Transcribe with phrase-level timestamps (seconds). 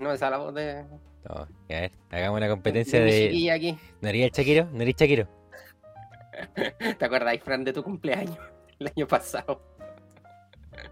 [0.00, 0.84] No, esa es la voz de.
[1.24, 3.50] No, a ver, hagamos una competencia de.
[3.50, 3.78] aquí.
[4.02, 4.66] ¿No haría el Shakiro?
[4.66, 5.28] ¿No haría el Shakiro?
[6.98, 8.36] ¿Te acordáis, Fran, de tu cumpleaños
[8.78, 9.62] el año pasado?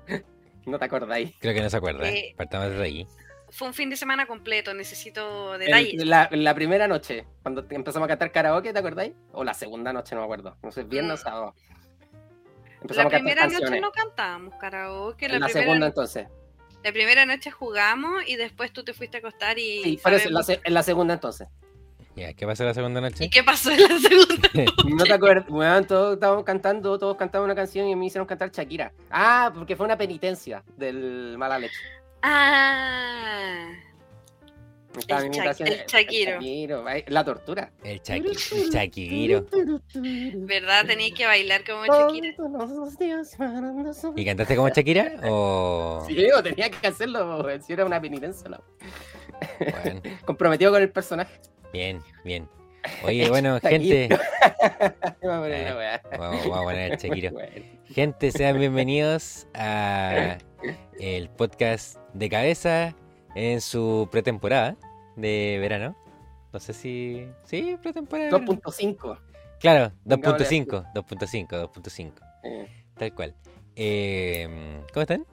[0.67, 1.35] ¿No te acordáis?
[1.41, 2.09] Creo que no se acuerda.
[2.09, 3.07] Eh, Partamos desde ahí.
[3.51, 6.07] Fue un fin de semana completo, necesito El- detalles.
[6.07, 9.13] la, la primera noche, cuando empezamos a cantar karaoke, ¿te acordáis?
[9.33, 10.57] O la segunda noche, no me acuerdo.
[10.63, 11.23] No sé, viernes o Mm.
[11.23, 11.55] sábado.
[12.15, 13.81] La Empezamos a cantar primera noche canciones.
[13.83, 16.27] no cantábamos karaoke, En la, la primera, segunda, entonces.
[16.87, 19.83] La primera noche jugamos y después tú te fuiste a acostar y...
[19.83, 21.49] Sí, por eso, en la, en segunda, entonces.
[22.15, 23.25] Ya, ¿qué pasó la segunda noche?
[23.25, 24.49] ¿Y qué pasó en la segunda?
[24.87, 25.49] ¿No te acuerdas?
[25.49, 28.93] Bueno, todos estábamos cantando, todos cantaban una canción y me hicieron cantar Shakira.
[29.11, 31.75] Ah, porque fue una penitencia del mala leche.
[32.23, 33.67] Ah,
[34.97, 37.71] El ay, La tortura.
[37.85, 38.01] El.
[40.47, 40.87] ¿verdad?
[40.87, 42.35] Tenía que bailar como Shakira.
[44.17, 45.21] ¿Y cantaste como Shakira?
[45.25, 46.05] O.
[46.07, 48.49] Sí, o tenía que hacerlo, si era una penitencia.
[49.59, 51.41] Bueno, Comprometido con el personaje.
[51.73, 52.49] bien, bien.
[53.03, 54.09] Oye, bueno, gente.
[55.23, 56.01] Vamos a poner Eh.
[56.19, 57.33] Vamos, a poner el Shakiro.
[57.87, 60.39] Gente, sean bienvenidos a
[60.99, 62.95] el podcast de cabeza
[63.37, 64.77] en su pretemporada
[65.15, 65.95] de verano.
[66.53, 67.29] No sé si.
[67.45, 68.31] Sí, pretemporada.
[68.31, 68.53] de verano.
[68.55, 69.19] 2.5.
[69.61, 72.13] Claro, Venga, ahora 2.5, 2.5, 2.5,
[72.43, 73.35] Eh, tal cual.
[73.77, 75.27] Eh, ¿Cómo están?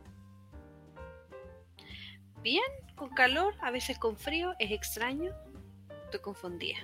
[2.42, 2.64] Bien,
[2.96, 5.32] con calor, a veces con frío, es extraño.
[6.06, 6.78] Estoy confundida.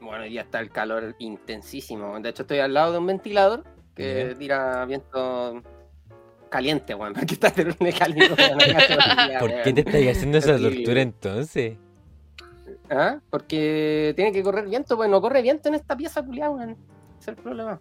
[0.00, 2.18] Bueno, ya está el calor intensísimo.
[2.20, 5.62] De hecho, estoy al lado de un ventilador que tira viento
[6.48, 7.14] caliente, weón.
[7.14, 8.36] Porque está caliente.
[9.40, 11.76] ¿Por qué te estás haciendo esa tortura entonces?
[12.90, 13.18] ¿Ah?
[13.30, 16.70] Porque tiene que correr viento, pues no corre viento en esta pieza, culiada, weón.
[16.70, 16.78] Ese
[17.20, 17.80] es el problema.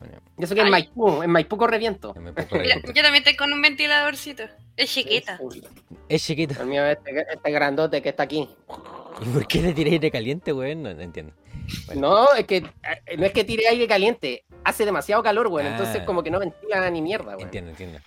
[0.00, 0.18] Bueno.
[0.36, 0.70] Y eso que en.
[0.70, 2.14] Maipú, en Maipú corre viento.
[2.14, 4.44] Yo también estoy con un ventiladorcito.
[4.76, 5.38] Es chiquita.
[6.08, 6.60] Es chiquito.
[6.60, 8.48] El mío es este, este grandote que está aquí.
[9.20, 10.82] ¿Y por qué le tiré aire caliente, weón?
[10.82, 11.32] No, no entiendo.
[11.86, 12.00] Bueno.
[12.00, 15.66] No, es que eh, no es que tire aire caliente, hace demasiado calor, weón.
[15.66, 16.04] Entonces Ah.
[16.04, 17.42] como que no ventila ni mierda, weón.
[17.42, 17.98] Entiendo, entiendo.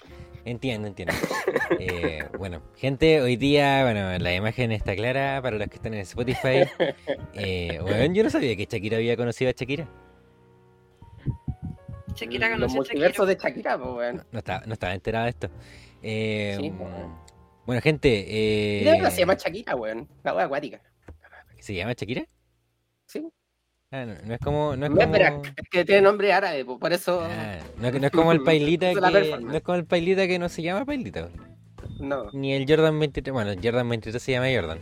[0.46, 1.14] Entiendo, entiendo.
[1.80, 6.02] Eh, bueno, gente, hoy día, bueno, la imagen está clara para los que están en
[6.02, 6.64] Spotify.
[7.34, 9.88] Eh, weón, yo no sabía que Shakira había conocido a Shakira.
[12.14, 13.50] Shakira Los conoce a multiversos Shakira.
[13.50, 14.26] de Shakira, pues, weón.
[14.32, 15.50] No estaba, no estaba enterado de esto.
[16.04, 17.26] Eh, Sí, mm, bueno.
[17.66, 20.08] bueno, gente, eh, ¿Qué de verdad se llama Shakira, weón?
[20.24, 20.82] La wea acuática.
[21.60, 22.24] ¿se llama Shakira?
[23.08, 23.28] Sí.
[23.92, 24.76] Ah, no, no es como...
[24.76, 25.16] No es como...
[25.16, 27.22] Es que tiene nombre árabe, por eso.
[27.22, 29.00] Ah, no, no es como el Pailita que...
[29.42, 31.30] No es como el Pailita que no se llama Pailita.
[32.00, 32.30] No.
[32.34, 33.34] Ni el Jordan 23.
[33.34, 34.80] Bueno, el Jordan 23 se llama Jordan.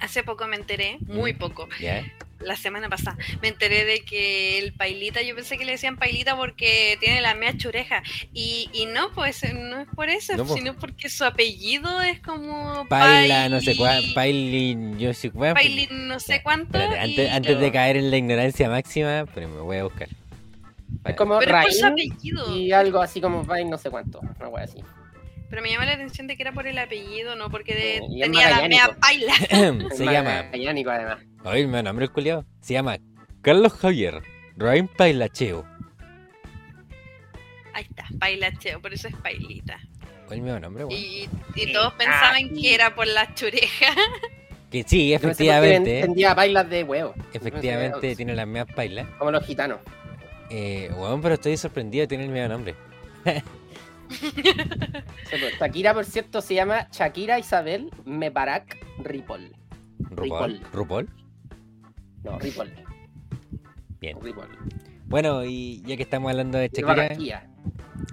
[0.00, 1.38] Hace poco me enteré, muy Mm.
[1.38, 2.04] poco, ¿Ya?
[2.40, 6.34] la semana pasada, me enteré de que el pailita, yo pensé que le decían pailita
[6.36, 8.02] porque tiene la mea chureja.
[8.32, 10.54] Y, y no, pues no es por eso, No, po.
[10.54, 14.02] sino porque su apellido es como Paila, no sé cuál.
[14.02, 15.52] Paili- Paili, yo sé cuál.
[15.52, 16.78] Paili no sé cuánto.
[16.78, 20.08] Espérate, y antes, de caer en la ignorancia máxima, pero me voy a buscar.
[21.04, 22.56] Es como Pero es por su Raín apellido.
[22.56, 24.20] y algo así como Vine, no sé cuánto.
[24.20, 24.78] Una wea así.
[25.50, 28.20] Pero me llama la atención de que era por el apellido, no porque de- Eh,
[28.22, 29.34] tenía la mea paila.
[29.96, 30.44] se llama.
[30.44, 31.18] magallánico, además.
[31.44, 32.44] Oye, me nombre el culiao.
[32.60, 32.98] Se llama
[33.42, 34.22] Carlos Javier
[34.56, 35.66] Rain Pailacheo.
[37.72, 39.78] Ahí está, pailacheo, por eso es pailita.
[40.26, 40.96] ¿Cuál me nombre, weón?
[40.96, 42.62] Y, y todos pensaban sí.
[42.62, 43.94] que era por la chureja.
[44.70, 46.02] Que sí, efectivamente.
[46.02, 47.14] Vendía bailas de huevo.
[47.32, 49.06] Efectivamente tiene las mismas pailas.
[49.06, 49.80] pensé, Como los gitanos.
[50.50, 52.74] Eh, weón, pero estoy sorprendido, tiene el mismo nombre.
[55.30, 59.52] Pues, Shakira, por cierto, se llama Shakira Isabel Mebarak Ripoll.
[60.00, 60.20] Rupol.
[60.20, 60.60] Ripoll.
[60.72, 61.08] Rupol.
[62.24, 62.70] No, Ripoll.
[64.00, 64.18] Bien.
[64.20, 64.48] Ripoll.
[65.06, 67.46] Bueno, y ya que estamos hablando de Shakira,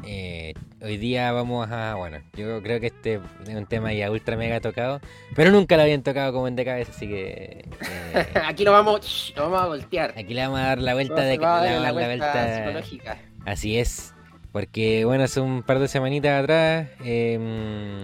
[0.06, 1.96] eh, hoy día vamos a.
[1.96, 3.16] Bueno, yo creo que este
[3.48, 5.02] es un tema ya ultra mega tocado,
[5.36, 7.66] pero nunca lo habían tocado como en de cabeza, así que.
[8.14, 10.14] eh, Aquí lo vamos, lo vamos a voltear.
[10.18, 13.18] aquí le vamos a dar la vuelta de la vuelta- psicológica.
[13.46, 14.14] Así es.
[14.52, 18.04] Porque, bueno, hace un par de semanitas atrás, eh,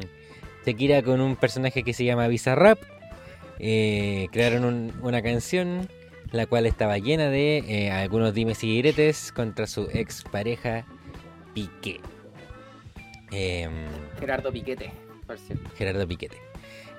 [0.66, 2.80] Shakira con un personaje que se llama Bizarrap
[3.60, 5.88] eh, crearon un- una canción
[6.32, 10.86] la cual estaba llena de eh, algunos dimes y diretes contra su ex pareja
[11.54, 12.00] Piqué.
[13.32, 13.72] Em,
[14.20, 14.92] Gerardo Piquete,
[15.28, 15.70] por cierto.
[15.78, 16.38] Gerardo Piquete.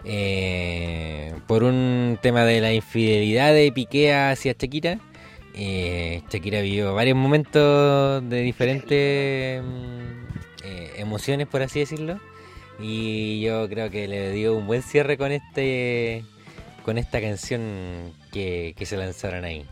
[0.05, 4.99] Eh, por un tema de la infidelidad de Piqué hacia Shakira.
[5.55, 12.19] Eh, Shakira vivió varios momentos de diferentes mm, eh, emociones, por así decirlo.
[12.81, 16.25] Y yo creo que le dio un buen cierre con este
[16.85, 19.65] con esta canción que, que se lanzaron ahí.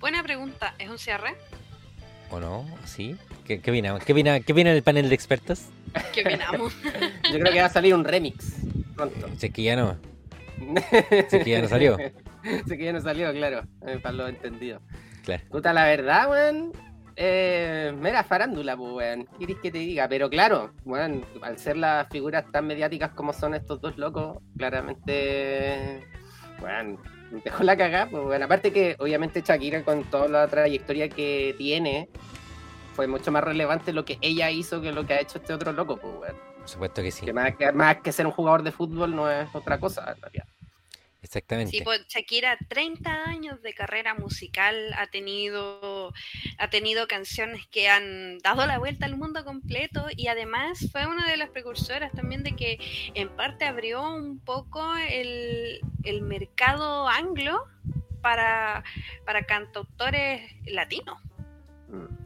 [0.00, 1.36] Buena pregunta, ¿es un cierre?
[2.30, 2.66] ¿O no?
[2.84, 3.16] ¿Sí?
[3.46, 3.98] ¿Qué, qué opina?
[4.00, 5.66] ¿Qué opina, ¿Qué opina el panel de expertos?
[6.12, 6.74] ¿Qué opinamos?
[7.32, 8.56] Yo creo que va a salir un remix
[8.94, 9.28] pronto.
[9.38, 9.96] Si es que ya no.
[11.10, 11.96] Es que ya no salió.
[12.66, 14.80] Sé que ya no salió, claro, eh, para lo entendido.
[15.24, 15.42] Claro.
[15.50, 16.72] Puta, la verdad, weón.
[17.14, 19.26] Eh, mera farándula, pues, weón.
[19.26, 20.08] ¿Qué querés que te diga?
[20.08, 26.06] Pero claro, weón, al ser las figuras tan mediáticas como son estos dos locos, claramente,
[26.60, 26.98] weón,
[27.44, 28.42] dejó la cagada, pues, weón.
[28.42, 32.08] Aparte que, obviamente, Shakira, con toda la trayectoria que tiene,
[32.94, 35.72] fue mucho más relevante lo que ella hizo que lo que ha hecho este otro
[35.72, 36.51] loco, pues, weón.
[36.62, 37.26] Por supuesto que sí.
[37.26, 40.22] Que más, que más que ser un jugador de fútbol no es otra cosa, en
[40.22, 40.46] realidad.
[41.20, 41.72] Exactamente.
[41.72, 46.12] Sí, pues Shakira, 30 años de carrera musical, ha tenido,
[46.58, 51.28] ha tenido canciones que han dado la vuelta al mundo completo y además fue una
[51.28, 52.78] de las precursoras también de que
[53.14, 57.64] en parte abrió un poco el, el mercado anglo
[58.20, 58.84] para,
[59.26, 61.18] para cantautores latinos.
[61.88, 62.21] Mm.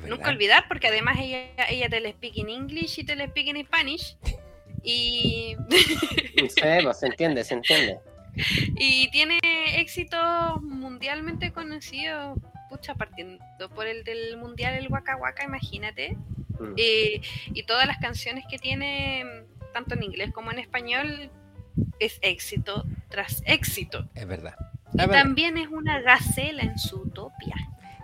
[0.00, 3.46] Nunca olvidar, porque además ella, ella te le speak in English y te le speak
[3.46, 4.16] in Spanish.
[4.82, 5.56] Y,
[6.38, 7.98] pues, se entiende, se entiende.
[8.76, 9.38] y tiene
[9.80, 12.36] éxito mundialmente conocido,
[12.68, 13.40] pucha, partiendo
[13.74, 16.16] por el del mundial, el Waka Waka, imagínate.
[16.58, 16.74] Mm.
[16.76, 17.20] Eh,
[17.52, 19.24] y todas las canciones que tiene,
[19.72, 21.30] tanto en inglés como en español,
[21.98, 24.08] es éxito tras éxito.
[24.14, 24.54] Es verdad.
[24.94, 25.22] Y Es verdad.
[25.22, 27.56] también es una gacela en su utopia.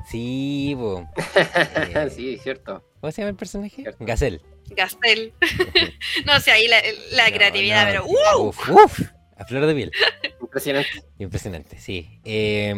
[0.08, 1.08] Sí, bo.
[1.94, 2.84] Eh, sí, cierto.
[3.00, 3.76] ¿Cómo se llama el personaje?
[3.76, 4.04] Cierto.
[4.04, 4.40] Gacel.
[4.76, 5.32] Gastel.
[6.26, 6.78] no sé, ahí la,
[7.12, 7.90] la No, creatividad, no.
[7.90, 8.48] pero ¡uh!
[8.48, 9.00] Uf, uf,
[9.36, 9.92] a flor de piel.
[10.40, 10.90] Impresionante.
[11.18, 12.20] Impresionante, sí.
[12.24, 12.72] Eh,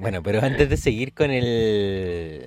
[0.00, 1.44] bueno, pero antes de seguir con el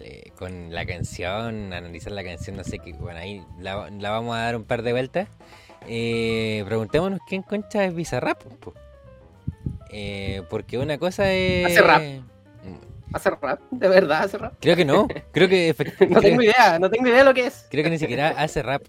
[0.03, 4.35] eh, con la canción, analizar la canción, no sé qué, bueno, ahí la, la vamos
[4.35, 5.29] a dar un par de vueltas.
[5.87, 8.43] Eh, preguntémonos quién concha es Bizarrap.
[8.43, 8.73] po.
[9.91, 11.65] Eh, porque una cosa es.
[11.67, 12.01] Hace rap.
[13.13, 13.59] ¿Hace rap?
[13.71, 14.53] ¿De verdad hace rap?
[14.59, 15.07] Creo que no.
[15.31, 15.75] Creo que
[16.09, 17.67] No tengo idea, no tengo idea de lo que es.
[17.69, 18.83] Creo que ni siquiera hace rap.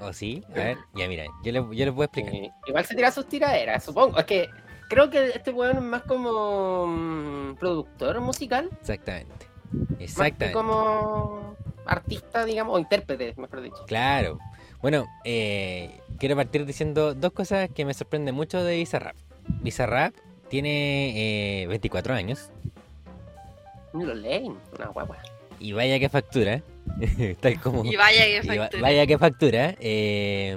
[0.00, 0.42] ¿O sí?
[0.50, 2.34] A ver, ya mira, yo les, yo les voy a explicar.
[2.34, 4.18] Eh, igual se tira sus tiraderas, supongo.
[4.18, 4.50] Es que
[4.88, 9.46] creo que este weón es más como mm, productor musical, Exactamente.
[9.72, 10.52] más que Exactamente.
[10.52, 11.56] como
[11.86, 13.84] artista, digamos, o intérprete, mejor dicho.
[13.86, 14.38] Claro.
[14.80, 19.16] Bueno, eh, quiero partir diciendo dos cosas que me sorprenden mucho de Bizarrap.
[19.62, 20.14] Bizarrap
[20.48, 22.50] tiene eh, 24 años
[23.94, 25.18] Ni lo leen, una guagua.
[25.60, 26.62] y vaya que factura.
[27.40, 27.84] Tal como...
[27.84, 28.82] Y vaya que y va- factura.
[28.82, 29.74] vaya que factura.
[29.80, 30.56] eh,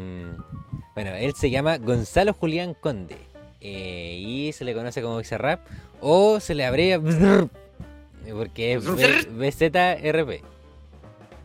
[0.96, 3.18] bueno, él se llama Gonzalo Julián Conde
[3.62, 5.60] eh, y se le conoce como Bizarrap
[6.00, 7.52] o se le abrevia Bzrp,
[8.32, 10.42] porque es B- BZRP.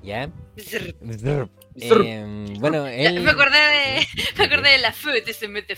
[0.02, 0.30] ¿Ya?
[0.58, 0.94] Zrr.
[1.00, 1.50] Bzrp.
[1.74, 2.04] Bzrp.
[2.06, 3.20] Eh, bueno, él...
[3.20, 4.06] Me acordé de,
[4.38, 5.74] me acordé de la food de se mete.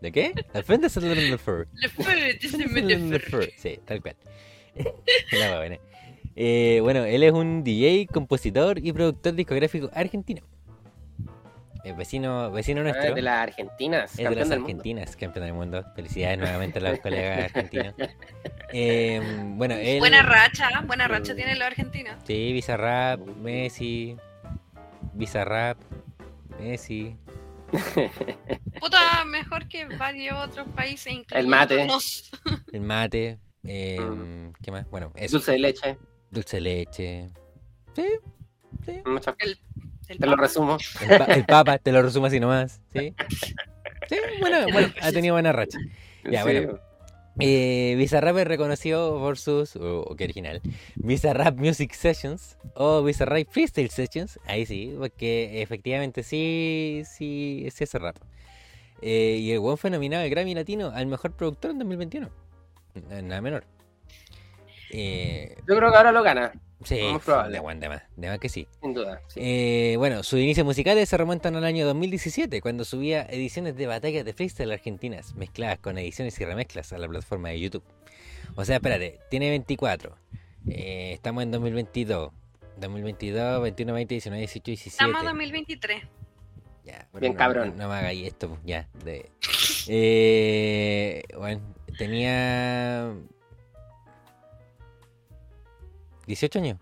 [0.00, 0.32] ¿De qué?
[0.54, 1.66] El Fendes el Metaphor.
[1.74, 4.16] La food de se mete Sí, tal cual.
[5.32, 5.78] La va buena.
[6.34, 10.42] Eh, bueno, él es un DJ, compositor y productor discográfico argentino.
[11.82, 13.14] Es vecino, vecino Ah, nuestro.
[13.14, 14.72] de las Argentinas, es de las del mundo.
[14.72, 15.84] Argentinas, campeón del mundo.
[15.94, 17.94] Felicidades nuevamente a los colegas argentinos.
[18.72, 19.20] Eh,
[19.54, 20.00] bueno, él.
[20.00, 22.18] Buena racha, buena racha tiene la Argentina.
[22.24, 24.16] Sí, Bizarrap, Messi.
[25.14, 25.78] Bizarrap,
[26.60, 27.16] Messi.
[28.80, 31.86] Puta, mejor que varios otros países, El mate.
[32.72, 33.38] El mate.
[33.66, 34.52] Eh, Mm.
[34.62, 34.88] ¿Qué más?
[34.90, 35.36] Bueno, eso.
[35.36, 35.98] Dulce de leche,
[36.30, 37.28] Dulce de leche.
[37.94, 38.04] Sí,
[38.84, 38.92] sí.
[39.06, 39.34] muchas
[40.08, 40.42] El Te lo papa.
[40.42, 40.78] resumo.
[41.08, 42.80] El, pa- el Papa, te lo resumo así nomás.
[42.92, 43.14] Sí,
[44.08, 45.78] sí bueno, bueno, ha tenido buena racha.
[46.30, 46.50] Ya, Sí.
[46.52, 46.78] bueno.
[47.38, 50.62] Eh, Bizarrap es reconocido por sus, o o qué original,
[50.94, 54.40] Bizarrap Music Sessions o Bizarrap Freestyle Sessions.
[54.46, 58.16] Ahí sí, porque efectivamente sí, sí, sí hace rap.
[59.02, 62.30] Eh, y el weón fue nominado al Grammy Latino al mejor productor en 2021.
[62.96, 63.64] N- Nada menor.
[64.90, 66.52] Eh, Yo creo que ahora lo gana,
[66.84, 67.56] sí, Muy probable.
[67.58, 68.68] de más, de más, de más que sí.
[68.80, 69.20] sin duda.
[69.28, 69.40] sí.
[69.42, 74.24] Eh, bueno, sus inicios musicales se remontan al año 2017, cuando subía ediciones de batallas
[74.24, 77.82] de freestyle argentinas, mezcladas con ediciones y remezclas a la plataforma de YouTube.
[78.54, 80.16] O sea, espérate, tiene 24.
[80.68, 82.30] eh, estamos en 2022.
[82.78, 84.88] 2022, 21, 20, 19, 18, 17.
[84.90, 86.02] Estamos en 2023.
[86.84, 87.70] Ya, Bien no, cabrón.
[87.76, 88.88] No, no me hagáis esto, pues, ya.
[89.04, 89.30] de-
[89.88, 91.60] Eh, bueno,
[91.96, 93.12] tenía
[96.26, 96.78] 18 años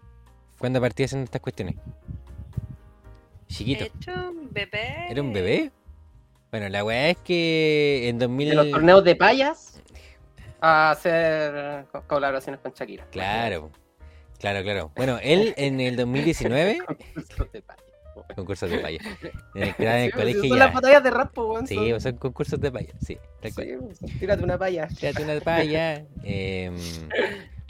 [0.59, 1.77] cuando partí haciendo estas cuestiones.
[3.49, 3.85] Chiquito.
[3.85, 5.07] Hecho un bebé.
[5.11, 5.71] ¿Era un bebé?
[6.51, 8.49] Bueno, la weá es que en 2000...
[8.49, 9.81] De los torneos de payas
[10.61, 13.05] a hacer co- colaboraciones con Shakira.
[13.11, 13.71] Claro,
[14.39, 14.93] claro, claro.
[14.97, 16.79] Bueno, él en el 2019,
[18.35, 19.05] Concursos de payas.
[19.55, 20.57] En el, en el Sí, colegio son ya.
[20.67, 23.19] las batallas de rap, po, weón, Sí, son- o son concursos de paya, sí.
[23.43, 24.89] Sí, pues, tírate una paya.
[24.89, 26.05] Tírate una paya.
[26.25, 26.75] em,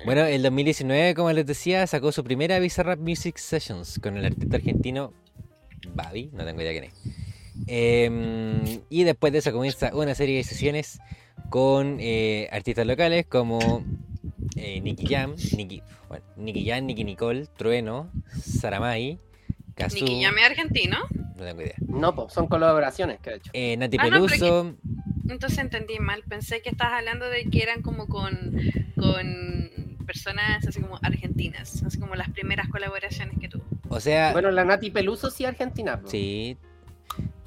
[0.05, 4.57] bueno, el 2019, como les decía, sacó su primera Bizarrap Music Sessions con el artista
[4.57, 5.13] argentino
[5.95, 6.93] Babi, no tengo idea quién es.
[7.67, 10.99] Em, y después de eso comienza una serie de sesiones
[11.51, 13.85] con eh, artistas locales como
[14.57, 18.11] eh, Nicky Jam, Nicky, bueno, Nicky Jam, Nicky Nicole, Trueno,
[18.41, 19.19] Saramay,
[19.75, 20.99] Kazoo, Nicky Llame argentino.
[21.37, 21.75] no tengo idea.
[21.87, 23.51] No, pues son colaboraciones que ha hecho.
[23.53, 24.77] Eh, Nati Ah, no, Peluso,
[25.29, 26.23] Entonces entendí mal.
[26.29, 28.53] Pensé que estabas hablando de que eran como con,
[28.97, 31.83] con personas así como argentinas.
[31.83, 33.65] Así como las primeras colaboraciones que tuvo.
[33.89, 36.01] o sea, Bueno, la Nati Peluso sí argentina.
[36.01, 36.09] po.
[36.09, 36.57] Sí.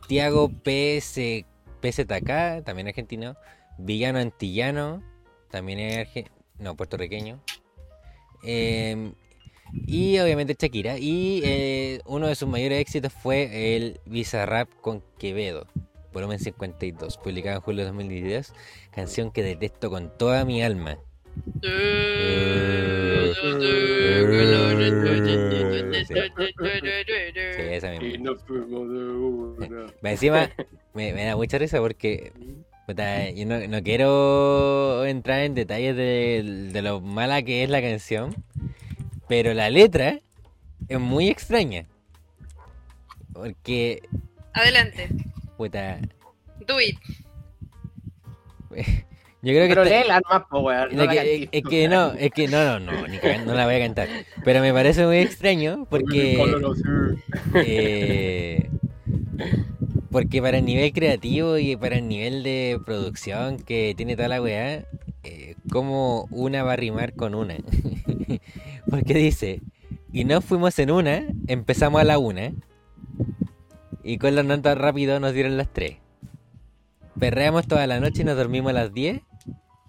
[0.08, 1.46] Tiago PS,
[1.82, 3.36] PZK, también argentino.
[3.78, 5.04] Villano Antillano,
[5.52, 6.30] también es arge-
[6.60, 7.40] no, puertorriqueño.
[8.44, 9.12] Eh,
[9.74, 10.98] y obviamente Shakira.
[10.98, 15.68] Y eh, uno de sus mayores éxitos fue el Bizarrap con Quevedo,
[16.14, 18.54] volumen 52, publicado en julio de 2022.
[18.92, 20.98] Canción que detesto con toda mi alma.
[21.62, 21.70] Sí,
[27.70, 28.36] esa misma.
[30.04, 30.50] Encima
[30.94, 32.32] me, me da mucha risa porque
[32.88, 37.82] puta, yo no, no quiero entrar en detalles de, de lo mala que es la
[37.82, 38.34] canción,
[39.28, 40.20] pero la letra
[40.88, 41.86] es muy extraña.
[43.34, 44.02] Porque,
[44.54, 45.10] Adelante.
[45.58, 46.00] puta,
[46.66, 46.98] Do it.
[49.42, 49.70] yo creo que...
[49.70, 50.90] Pero está- léela nomás, po, weón.
[50.92, 51.50] es no que, cantís.
[51.52, 54.08] es que no, es que no, no, no, ni no la voy a cantar.
[54.44, 56.38] Pero me parece muy extraño porque...
[57.56, 58.70] Eh,
[60.12, 64.42] porque para el nivel creativo y para el nivel de producción que tiene toda la
[64.42, 64.84] weá,
[65.28, 67.56] eh, como una va a rimar con una.
[68.90, 69.62] porque dice,
[70.12, 72.52] y nos fuimos en una, empezamos a la una,
[74.04, 75.98] y con la nota rápido nos dieron las tres.
[77.20, 79.22] Perreamos toda la noche y nos dormimos a las 10,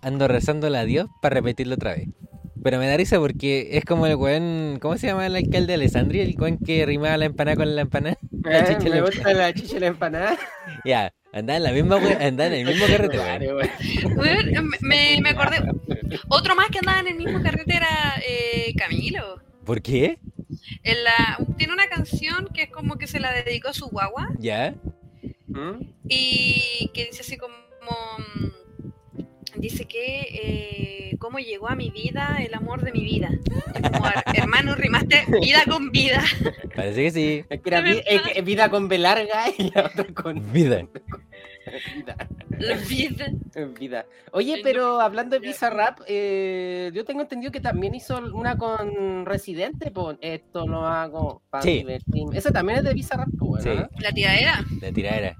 [0.02, 2.08] ando rezándole a Dios para repetirlo otra vez.
[2.62, 5.74] Pero me da risa porque es como el weón, ¿cómo se llama el alcalde de
[5.74, 6.22] Alessandria?
[6.24, 8.18] El weón que rimaba la empanada con la empanada.
[8.44, 10.36] La Eh, chicha la me gusta la chicha y la empanada.
[10.84, 13.18] Ya, anda en la misma we- anda en el mismo carrete,
[14.80, 15.58] Me, me acordé.
[16.28, 19.40] Otro más que andaba en el mismo carrete era eh, Camilo.
[19.64, 20.18] ¿Por qué?
[20.82, 24.30] En la, tiene una canción que es como que se la dedicó a su guagua
[24.38, 24.74] ¿Ya?
[25.46, 25.80] ¿Mm?
[26.08, 28.46] y que dice así como mm,
[29.58, 30.20] dice que
[31.10, 33.30] eh, cómo llegó a mi vida el amor de mi vida
[33.76, 36.22] Y como "Her- hermano rimaste vida con vida
[36.76, 37.44] Parece que sí.
[37.50, 38.02] Es que era vi-
[38.44, 40.86] vida con B larga y la otra con Vida.
[41.96, 42.16] vida.
[42.58, 43.26] la vida
[43.78, 44.06] vida.
[44.32, 49.90] Oye, pero hablando de Bizarrap, eh, yo tengo entendido que también hizo una con Residente,
[49.90, 51.78] pues esto lo hago para Sí.
[51.78, 52.38] divertirme.
[52.38, 53.70] Ese también es de Bizarrap, pues, Sí.
[53.70, 53.88] ¿no?
[54.00, 55.36] la tiradera La tiradera.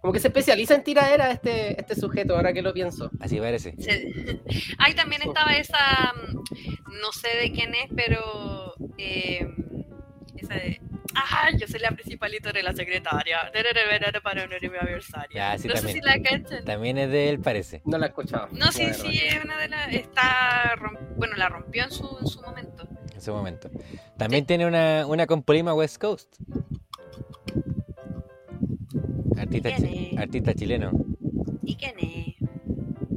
[0.00, 3.10] Como que se especializa en tiradera este, este sujeto, ahora que lo pienso.
[3.20, 3.74] Así parece.
[4.78, 9.46] Ahí también estaba esa, mm, no sé de quién es, pero eh,
[10.36, 10.80] esa de,
[11.14, 13.38] ah, yo soy la principalita de la secretaria,
[14.24, 15.36] para un aniversario.
[15.36, 16.02] Ya, sí, no sé también.
[16.02, 16.64] si la cachan.
[16.64, 17.80] También es de él, parece.
[17.84, 18.48] No la he escuchado.
[18.52, 22.26] No, sí, sí, es una de las, está, rom- bueno, la rompió en su, en
[22.26, 22.88] su momento.
[23.14, 23.70] En su momento.
[24.18, 26.36] También tiene una, una con Polima West Coast.
[29.38, 30.18] Artista, ¿Quién chi- es?
[30.18, 30.90] artista chileno.
[31.64, 32.34] ¿Y quién es?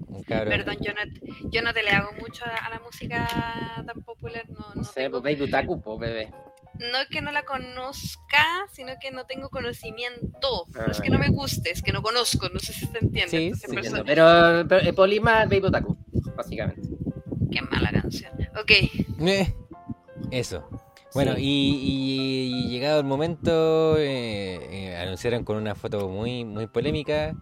[0.08, 0.50] Un cabrón.
[0.50, 3.28] Perdón, yo no, yo no te le hago mucho a, a la música
[3.86, 6.32] tan popular, no, no No sé, tengo- pues Baby Utaku, pues bebé.
[6.92, 10.66] no es que no la conozca, sino que no tengo conocimiento.
[10.74, 12.98] No es Ah, que no me guste, es que no conozco, no sé si se
[12.98, 13.30] entiende.
[13.30, 14.04] Sí, sí, Entiendo.
[14.06, 15.98] Pero, pero eh, Polima es Baby Utaku,
[16.36, 16.88] básicamente.
[17.52, 18.32] Qué mala canción.
[18.60, 18.72] Ok,
[19.22, 19.54] Eh,
[20.32, 20.68] Eso.
[21.16, 21.42] Bueno, Sí.
[21.44, 27.34] y, y llegado el momento, eh, eh, anunciaron con una foto muy muy polémica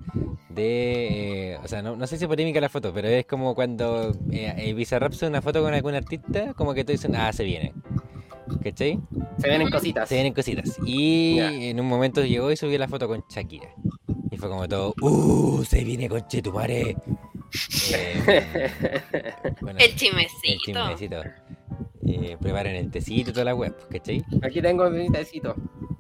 [0.49, 1.53] de...
[1.53, 4.53] eh, o sea, no, no sé si polémica la foto, pero es como cuando eh,
[4.57, 7.73] eh, Bizarrap una foto con algún artista, como que todos dicen, ah, se viene.
[8.63, 8.99] ¿Cachai?
[9.39, 10.07] Se vienen cositas.
[10.07, 10.77] Se vienen cositas.
[10.85, 13.69] Y en un momento llegó y subió la foto con Shakira.
[14.31, 15.63] Y fue como todo, ¡uh!
[15.65, 16.95] Se viene con Chetumare.
[17.93, 18.71] Eh,
[19.61, 21.19] bueno, el el chismecito.
[22.05, 24.23] Eh, preparen el tecito y toda la web, ¿cachai?
[24.43, 25.55] Aquí tengo mi tecito.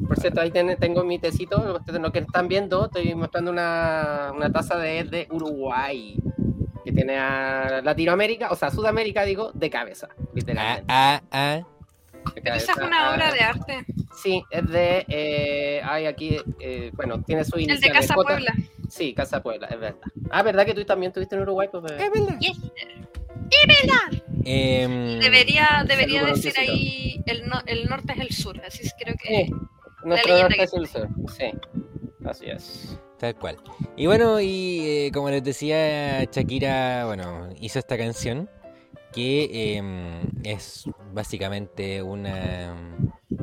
[0.05, 1.75] Por cierto, ahí ten- tengo mi tecito.
[1.79, 6.17] Ustedes lo que están viendo, estoy mostrando una, una taza de, de Uruguay.
[6.83, 10.09] Que tiene a Latinoamérica, o sea, Sudamérica, digo, de cabeza.
[10.11, 10.83] Ah, Literalmente.
[10.89, 11.61] ah, ah.
[12.35, 13.85] Esa es una a- obra de arte.
[14.21, 15.05] Sí, es de.
[15.07, 16.37] Eh, hay aquí.
[16.59, 17.89] Eh, bueno, tiene su El de.
[17.89, 18.53] Casa J- Puebla.
[18.89, 19.99] Sí, Casa Puebla, es verdad.
[20.29, 21.69] Ah, ¿verdad que tú también estuviste en Uruguay?
[21.71, 22.37] Pues, Es verdad.
[22.39, 22.59] Yes.
[24.45, 29.15] Em, Debería, debería decir ahí el, no- el norte es el sur, así es creo
[29.15, 29.45] que...
[29.45, 29.51] Sí,
[30.03, 31.09] nuestro leyenda norte que- es el sur.
[31.35, 31.51] Sí,
[32.25, 32.99] así es.
[33.19, 33.57] Tal cual.
[33.95, 38.49] Y bueno, y eh, como les decía, Shakira, bueno, hizo esta canción
[39.13, 42.75] que em, es básicamente una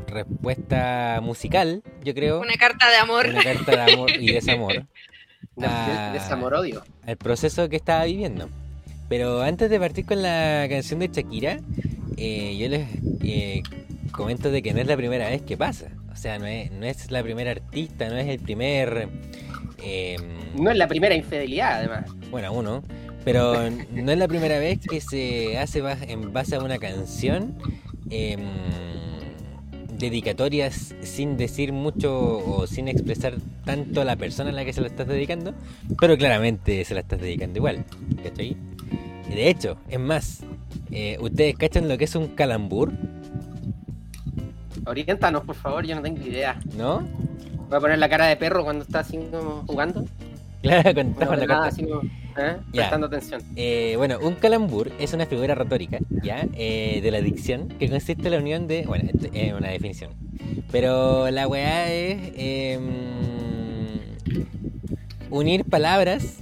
[0.06, 3.26] respuesta musical, yo creo, Una carta de amor.
[3.26, 4.74] una carta de amor y desamor
[5.56, 6.10] De, Ah.
[6.12, 6.82] Desamor-odio.
[7.06, 8.48] al proceso que estaba viviendo.
[9.10, 11.58] Pero antes de partir con la canción de Shakira,
[12.16, 12.86] eh, yo les
[13.24, 13.60] eh,
[14.12, 15.88] comento de que no es la primera vez que pasa.
[16.12, 19.08] O sea, no es, no es la primera artista, no es el primer...
[19.82, 20.22] em,
[20.56, 22.04] No es la primera infidelidad, además.
[22.30, 22.84] bueno, uno,
[23.24, 27.58] pero no es la primera vez que se hace en base a una canción
[28.10, 28.38] em,
[29.98, 34.80] dedicatorias sin decir mucho o sin expresar tanto a la persona a la que se
[34.80, 35.52] lo estás dedicando,
[36.00, 37.84] pero claramente se la estás dedicando igual,
[38.22, 38.56] ¿cachai?
[39.34, 40.40] De hecho, es más,
[40.90, 42.92] eh, ¿ustedes cachan lo que es un calambur?
[44.86, 46.58] Oriéntanos, por favor, yo no tengo idea.
[46.76, 47.06] ¿No?
[47.68, 50.04] Voy a poner la cara de perro cuando está así como jugando.
[50.62, 51.04] Claro,
[51.46, 52.56] nada, así como, ¿eh?
[52.72, 52.82] Ya.
[52.82, 53.40] Prestando atención.
[53.56, 56.46] Eh, bueno, un calambur es una figura retórica, ¿ya?
[56.54, 58.82] Eh, de la dicción, que consiste en la unión de...
[58.82, 60.10] Bueno, es una definición.
[60.70, 62.32] Pero la weá es...
[62.36, 62.82] em,
[65.30, 66.40] unir palabras,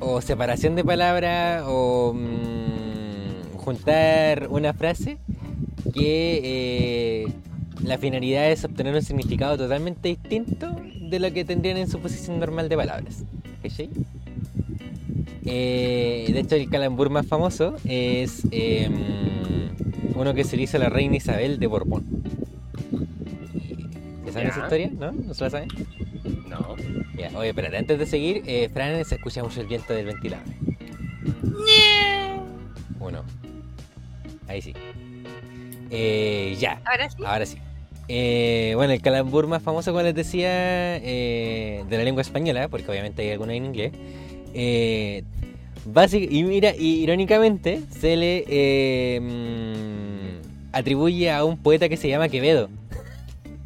[0.00, 5.18] o separación de palabras, o mm, juntar una frase
[5.92, 7.32] que eh,
[7.82, 12.38] la finalidad es obtener un significado totalmente distinto de lo que tendrían en su posición
[12.40, 13.24] normal de palabras.
[13.62, 13.90] ¿Cachai?
[15.44, 18.94] Eh, de hecho, el calambur más famoso es em,
[20.14, 22.04] uno que se le hizo a la reina Isabel de Borbón.
[24.24, 24.90] ¿Se saben esa historia?
[24.98, 25.12] ¿No?
[25.12, 25.68] ¿No se la saben?
[26.48, 26.74] No.
[27.16, 30.46] Ya, Oye, espérate, antes de seguir, eh, Fran, se escucha mucho el viento del ventilador.
[33.00, 33.24] Uno.
[34.48, 34.74] Ahí sí.
[35.90, 37.16] Eh, ya, Ahora sí.
[37.24, 37.58] ahora sí.
[38.08, 42.90] Eh, bueno, el calambur más famoso, como les decía, eh, de la lengua española, porque
[42.90, 43.92] obviamente hay algunos en inglés.
[44.54, 45.24] Eh,
[46.12, 52.28] y mira, y irónicamente, se le eh, mm, atribuye a un poeta que se llama
[52.28, 52.68] Quevedo.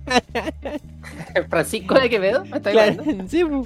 [1.51, 3.65] Francisco de Quevedo, ¿me Claro, sí, po.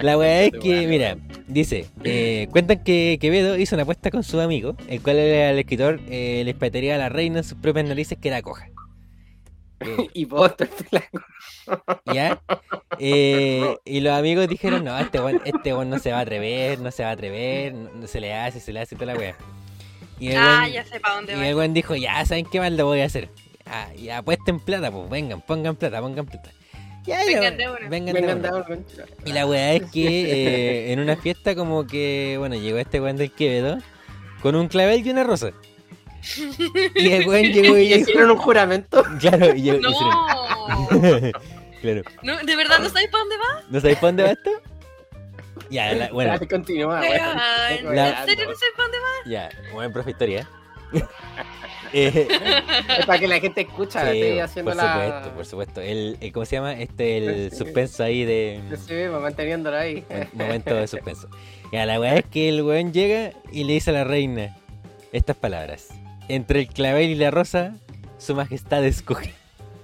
[0.00, 4.40] La weá es que, mira, dice, eh, cuentan que Quevedo hizo una apuesta con su
[4.40, 7.86] amigo, el cual era el escritor, eh, le espatearía a la reina en sus propias
[7.86, 8.68] narices que era coja.
[9.80, 10.52] Eh, Y vos,
[12.12, 12.40] ¿Ya?
[12.98, 16.80] Eh, y los amigos dijeron, no, este weón, este weón no se va a atrever,
[16.80, 19.18] no se va a atrever, no, no se le hace, se le hace toda la
[19.18, 19.36] weá.
[20.18, 21.48] Y el Ah, weón- ya sé para dónde y va.
[21.48, 23.28] el weón dijo, ya, ¿saben qué más lo voy a hacer?
[23.66, 26.50] Ah, y apuesten plata, pues vengan, pongan plata, pongan plata.
[27.06, 27.88] Ya, ya, Vengan de una.
[27.88, 29.04] vengan de cuenta.
[29.24, 30.06] Y la weá es que
[30.88, 33.78] eh, en una fiesta como que, bueno, llegó este weón del Quevedo
[34.42, 35.50] con un clavel y una rosa.
[36.94, 39.02] Y el weón llegó y ¿Y dijo, hicieron un juramento?
[39.18, 41.32] claro, y llegó- No, hicieron-
[41.80, 42.02] claro.
[42.22, 43.62] no, ¿de verdad no sabéis para dónde va?
[43.70, 44.50] ¿No sabéis para dónde va esto?
[45.70, 47.24] Ya, la- bueno, Dale, continúa, ¿En serio
[48.46, 49.30] no sabéis para dónde va?
[49.30, 50.46] ya, buen profe historia.
[51.92, 52.28] Eh,
[53.00, 54.92] Es para que la gente escucha, sí, estoy haciendo por la...
[54.92, 55.80] supuesto, por supuesto.
[55.80, 56.72] El, el- ¿Cómo se llama?
[56.74, 58.60] Este, el suspenso ahí de...
[58.86, 60.04] Sí, manteniéndolo ahí.
[60.32, 61.28] Mo- Momento de suspenso.
[61.72, 64.56] Ya, la weá es que el weón llega y le dice a la reina
[65.12, 65.88] estas palabras.
[66.28, 67.74] Entre el clavel y la rosa,
[68.18, 69.32] su majestad escoge.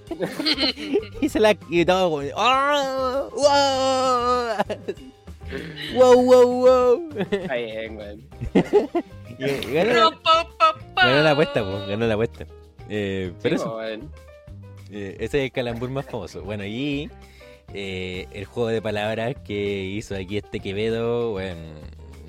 [1.21, 3.29] y se la y todo como, ¡Oh!
[3.35, 4.77] ¡Wow!
[5.95, 7.09] ¡Wow, wow, wow!
[7.31, 8.21] Está bien, weón.
[9.69, 11.05] Y ganó, la, pa, pa, pa.
[11.07, 12.45] ganó la apuesta, pues, ganó la apuesta.
[12.89, 13.99] Eh, pero Sí, eso, eh,
[15.19, 16.41] ese es el calambur más famoso.
[16.41, 17.09] Bueno, y
[17.73, 21.59] eh, el juego de palabras que hizo aquí este Quevedo, bueno,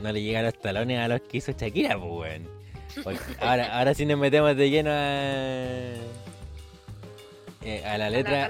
[0.02, 2.40] no le llega a los talones a los que hizo Shakira, pues.
[3.04, 4.94] Porque Ahora, ahora sí nos metemos de lleno a,
[7.64, 8.46] eh, a la letra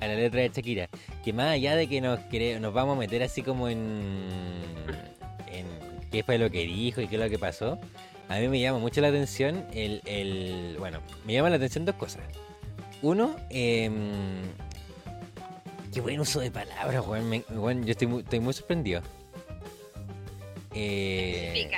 [0.00, 0.88] A la- letra de Shakira.
[1.24, 2.18] Que más allá de que nos
[2.60, 3.78] nos vamos a meter así como en,
[5.52, 5.66] en
[6.10, 7.78] qué fue lo que dijo y qué es lo que pasó,
[8.28, 11.94] a mí me llama mucho la atención el, el- bueno, me llama la atención dos
[11.96, 12.22] cosas.
[13.02, 14.42] Uno, em,
[15.92, 17.28] qué buen uso de palabras, weón.
[17.28, 19.02] me- weón, yo estoy muy, estoy muy sorprendido.
[20.74, 21.68] Eh,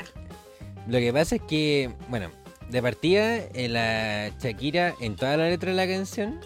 [0.88, 2.31] lo que pasa es que, bueno,
[2.68, 6.40] de partida, eh, la Shakira en toda la letra de la canción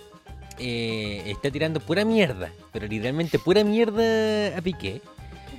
[0.58, 5.00] eh, está tirando pura mierda, pero literalmente pura mierda a Piqué,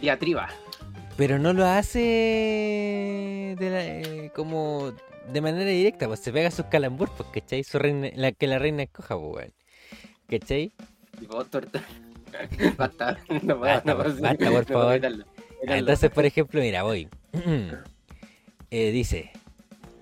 [0.01, 0.47] Diatriba.
[1.17, 1.99] Pero no lo hace
[3.57, 4.93] de la- eh, como
[5.31, 7.63] de manera directa, pues se pega sus calambur, pues, ¿cachai?
[7.63, 9.53] Su reina, la que la reina escoja, pues, weón.
[10.29, 10.71] ¿Cachai?
[11.21, 11.81] Y vos, torta.
[12.77, 14.85] Basta, no Basta, no por- basta, no por favor.
[14.85, 15.25] Ah, evitarlo.
[15.63, 17.07] Entonces, por ejemplo, mira, voy.
[18.69, 19.31] Eh, dice,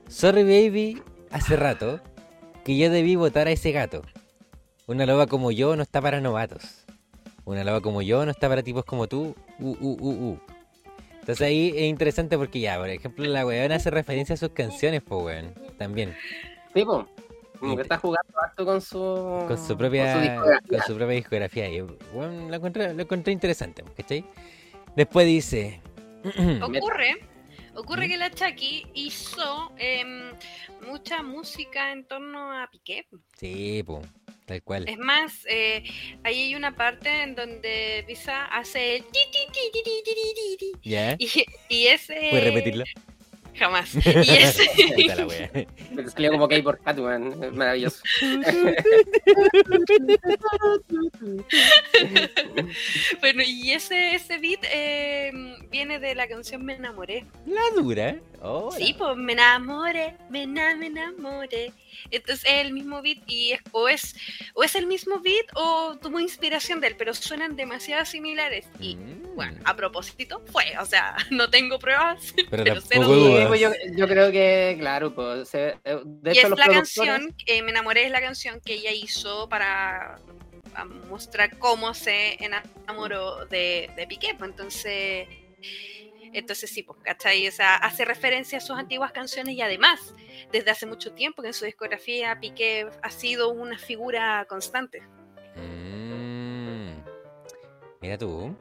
[0.07, 0.99] sorry baby,
[1.29, 2.01] hace rato
[2.63, 4.01] que yo debí votar a ese gato.
[4.87, 6.83] Una loba como yo no está para novatos.
[7.43, 9.35] Una loba como yo no está para tipos como tú.
[9.59, 10.39] Uh, uh, uh, uh.
[11.25, 15.01] Entonces ahí es interesante porque ya, por ejemplo, la weona hace referencia a sus canciones,
[15.01, 15.55] pues weón.
[15.75, 16.15] También.
[16.71, 17.07] Sí, po.
[17.59, 18.99] Como que está jugando harto con su.
[19.47, 20.69] Con su propia, discografía.
[20.69, 21.71] con su propia discografía.
[21.71, 24.23] Y weón, lo, encontré, lo encontré interesante, ¿cachai?
[24.95, 25.81] Después dice...
[26.61, 27.15] Ocurre,
[27.73, 28.09] ocurre ¿Mm?
[28.11, 30.31] que la Chucky hizo em,
[30.87, 33.07] mucha música en torno a Piqué.
[33.35, 34.05] sí, pues,
[34.45, 34.87] Tal cual.
[34.87, 35.83] Es más, eh,
[36.23, 39.05] ahí hay una parte en donde Visa hace el
[40.83, 41.15] ¿Ya?
[41.17, 41.27] Y,
[41.67, 42.27] y, ese.
[42.29, 42.83] ¿Puedes repetirlo?
[43.57, 43.95] Jamás.
[44.05, 45.67] Y ese.
[45.91, 47.43] Me despliego como que hay por Catwoman.
[47.43, 48.03] Es maravilloso.
[53.21, 55.31] bueno, y ese, ese beat eh,
[55.71, 57.25] viene de la canción Me enamoré.
[57.45, 58.17] La dura.
[58.47, 61.73] Oh, Sí, pues me enamoré, me, ena- me enamoré.
[62.11, 64.15] Entonces es el mismo beat y es, o es
[64.53, 68.67] o es el mismo beat o tuvo inspiración de él, pero suenan demasiado similares.
[68.79, 69.35] Y Mm.
[69.35, 73.47] bueno, a propósito fue, o sea, no tengo pruebas, Pero pero, cero dudas.
[73.47, 75.49] Pues yo, yo creo que, claro, pues.
[75.49, 77.09] se- eh, de Y hecho, es los la productores.
[77.09, 80.19] canción, eh, Me enamoré es la canción que ella hizo para
[81.09, 84.35] mostrar cómo se enamoró de, de Piqué.
[84.37, 85.27] pues, entonces,
[86.37, 87.47] entonces sí, pues, ¿cachai?
[87.47, 90.13] O sea, hace referencia a sus antiguas canciones y además,
[90.51, 95.01] desde hace mucho tiempo que en su discografía Piqué ha sido una figura constante.
[95.55, 97.01] Mm.
[98.01, 98.55] Mira tú.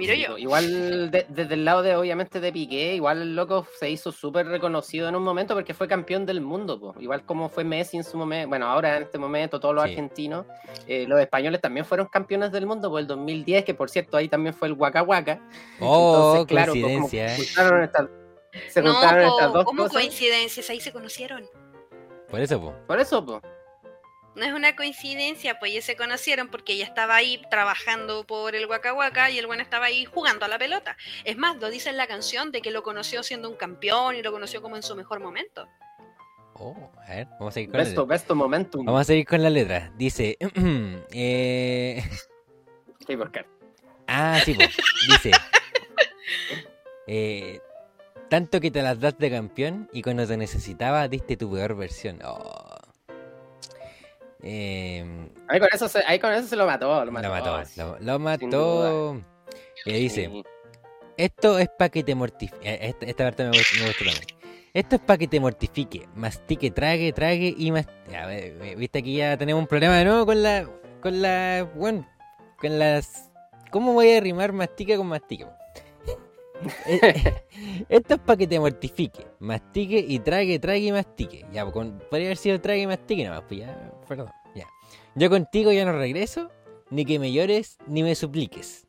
[0.00, 0.38] Miro yo.
[0.38, 4.46] Igual de- desde el lado de obviamente de Piqué, igual el loco se hizo súper
[4.46, 6.94] reconocido en un momento porque fue campeón del mundo, po.
[7.00, 9.90] igual como fue Messi en su momento, bueno, ahora en este momento todos los Sí.
[9.90, 10.46] argentinos,
[10.86, 14.28] eh, los españoles también fueron campeones del mundo por el 2010, que por cierto ahí
[14.28, 15.40] también fue el Waka Waka.
[15.80, 18.08] Oh, Entonces, claro, como se juntaron estas,
[18.68, 19.94] se No, juntaron po, estas dos ¿cómo cosas.
[20.02, 20.70] coincidencias?
[20.70, 21.44] Ahí se conocieron.
[22.30, 22.74] Por eso, po.
[22.86, 23.40] Por eso, pues.
[24.36, 28.66] No es una coincidencia, pues ellos se conocieron porque ella estaba ahí trabajando por el
[28.66, 30.96] Waka Waka y el buen estaba ahí jugando a la pelota.
[31.24, 34.22] Es más, lo dice en la canción de que lo conoció siendo un campeón y
[34.22, 35.68] lo conoció como en su mejor momento.
[36.54, 38.04] Oh, a ver, vamos a seguir con la letra.
[38.04, 38.84] besto momentum.
[38.84, 39.90] Vamos a seguir con la letra.
[39.96, 40.36] Dice.
[41.12, 42.02] eh,
[43.06, 43.16] Sí,
[44.06, 44.60] Ah, sí, po.
[45.08, 45.30] Dice.
[47.06, 47.60] eh,
[48.28, 52.20] tanto que te las das de campeón y cuando te necesitaba diste tu peor versión.
[52.24, 52.79] Oh.
[54.42, 57.28] Eh, Ahí con eso se, ahí con eso se lo mató, lo mató.
[57.28, 59.22] lo mató, lo, lo mató.
[59.84, 60.42] Y dice, Sí.
[61.16, 62.78] esto es para que te mortifique.
[62.80, 64.24] Esta, esta parte me gustó, me gustó también.
[64.72, 69.60] Esto es para que te mortifique, mastique, trague, trague y ve- viste aquí ya tenemos
[69.62, 70.68] un problema de nuevo con la.
[71.02, 71.68] Con la.
[71.74, 72.06] Bueno,
[72.58, 73.30] con las.
[73.72, 75.46] ¿Cómo voy a rimar mastica con mastique?
[76.86, 77.44] Eh,
[77.88, 81.46] Esto es para que te mortifique, mastique y trague, trague y mastique.
[81.52, 84.66] Ya, pues, con, podría haber sido trague y mastique nomás, pues ya, perdón, ya.
[85.14, 86.50] Yo contigo ya no regreso,
[86.90, 88.86] ni que me llores, ni me supliques.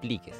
[0.00, 0.36] Pliques.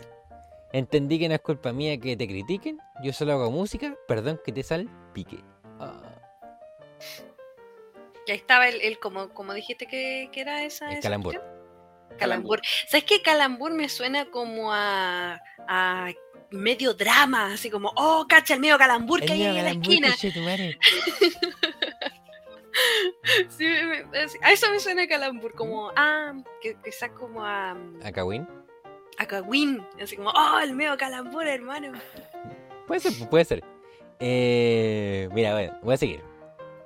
[0.72, 4.52] Entendí que no es culpa mía que te critiquen, yo solo hago música, perdón que
[4.52, 5.42] te salpique.
[5.80, 6.02] Ah,
[8.26, 10.86] Y ahí estaba el, el como, como dijiste que, que era esa.
[10.86, 11.34] El esa calambur.
[11.34, 11.57] cuestión.
[12.18, 12.60] Calambur.
[12.88, 13.22] ¿Sabes qué?
[13.22, 16.10] Calambur me suena como a, a
[16.50, 20.14] medio drama, así como, oh, cacha el medio calambur que hay en la esquina.
[23.48, 23.66] Sí,
[24.42, 27.72] a eso me suena calambur, como, ah, que quizás como a,
[28.04, 28.46] ¿A Kawin?
[29.18, 31.92] a Kawin, así como, oh, el medio calambur, hermano.
[32.86, 33.64] Puede ser, puede ser.
[34.20, 36.22] Eh, mira, bueno, voy a seguir.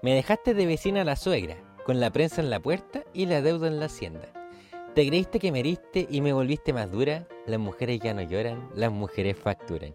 [0.03, 3.41] Me dejaste de vecina a la suegra, con la prensa en la puerta y la
[3.41, 4.33] deuda en la hacienda.
[4.95, 7.27] Te creíste que me heriste y me volviste más dura.
[7.47, 9.95] Las mujeres ya no lloran, las mujeres facturan.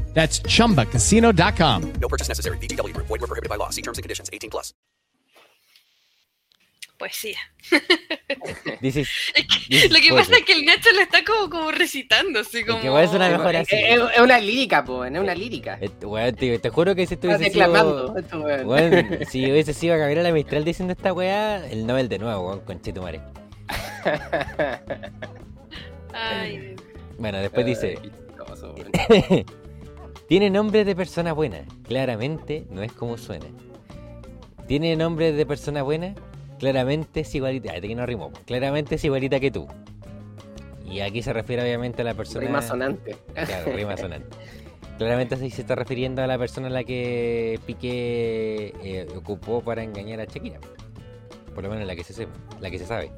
[0.13, 1.93] That's chumbacasino.com.
[1.99, 2.57] No purchase necessary.
[2.57, 3.07] VGW Group.
[3.07, 3.69] Void were prohibited by law.
[3.69, 4.29] See terms and conditions.
[4.31, 4.73] 18 plus.
[6.99, 7.37] Poesía.
[8.79, 11.71] This is, Es this lo que pasa es que el Nacho lo está como, como
[11.71, 12.79] recitando, así como.
[12.79, 13.75] que igual suena mejor Es, así.
[13.75, 15.79] es- es una lírica, po, es una lírica.
[15.81, 18.13] Eh, weón, te, te juro que si estuviese declamando.
[18.21, 18.41] sido...
[18.67, 19.19] weón.
[19.31, 23.19] Si hubiese sido Gabriela Mistral diciendo esta weá, el Nobel de nuevo, weón, conchetumare.
[26.13, 26.75] Ay,
[27.17, 27.97] Bueno, después dice...
[30.31, 31.65] Tiene nombre de persona buena.
[31.83, 33.47] Claramente no es como suena.
[34.65, 36.15] Tiene nombre de persona buena.
[36.57, 37.73] Claramente es igualita.
[37.73, 38.31] Ay, que no rimó.
[38.45, 39.67] Claramente es igualita que tú.
[40.89, 42.45] Y aquí se refiere obviamente a la persona.
[42.45, 43.17] Rima sonante.
[43.33, 44.29] Claro, rima sonante.
[44.97, 50.21] Claramente se está refiriendo a la persona a la que Piqué eh, ocupó para engañar
[50.21, 50.61] a Shakira.
[51.53, 53.11] Por lo menos la que se, sepa- la que se sabe.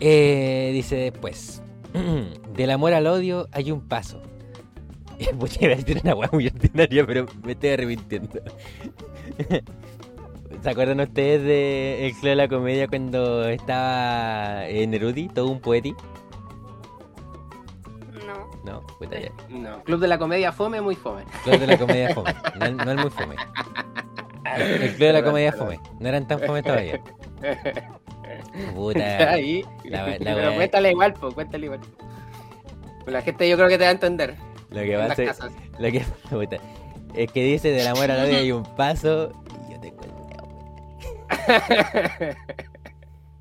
[0.00, 1.62] Eh, dice después.
[2.56, 4.20] Del amor al odio hay un paso.
[5.34, 8.40] Voy a decir una muy ordinaria, pero me estoy arrepintiendo.
[10.62, 15.60] ¿Se acuerdan ustedes de El Club de la Comedia cuando estaba eh, Nerudi, todo un
[15.60, 15.94] poeti?
[18.26, 18.48] no.
[18.64, 19.30] No, puta ya.
[19.48, 21.24] No, Club de la Comedia Fome, muy fome.
[21.44, 22.34] Club de la Comedia Fome.
[22.58, 23.36] No, el muy fome.
[24.56, 25.80] El, Club de la Comedia Fome.
[26.00, 27.00] No eran tan fome todavía.
[28.74, 29.30] Puta.
[29.32, 29.64] Ahí.
[29.84, 31.80] la- la Pero wea- cuéntale igual, po, cuéntale igual.
[33.06, 34.34] La gente yo creo que te va a entender.
[34.70, 35.38] Lo que pasa es,
[35.78, 36.04] lo que,
[37.14, 39.32] es que dice del amor al odio hay un paso
[39.68, 40.46] y yo tengo el dedo.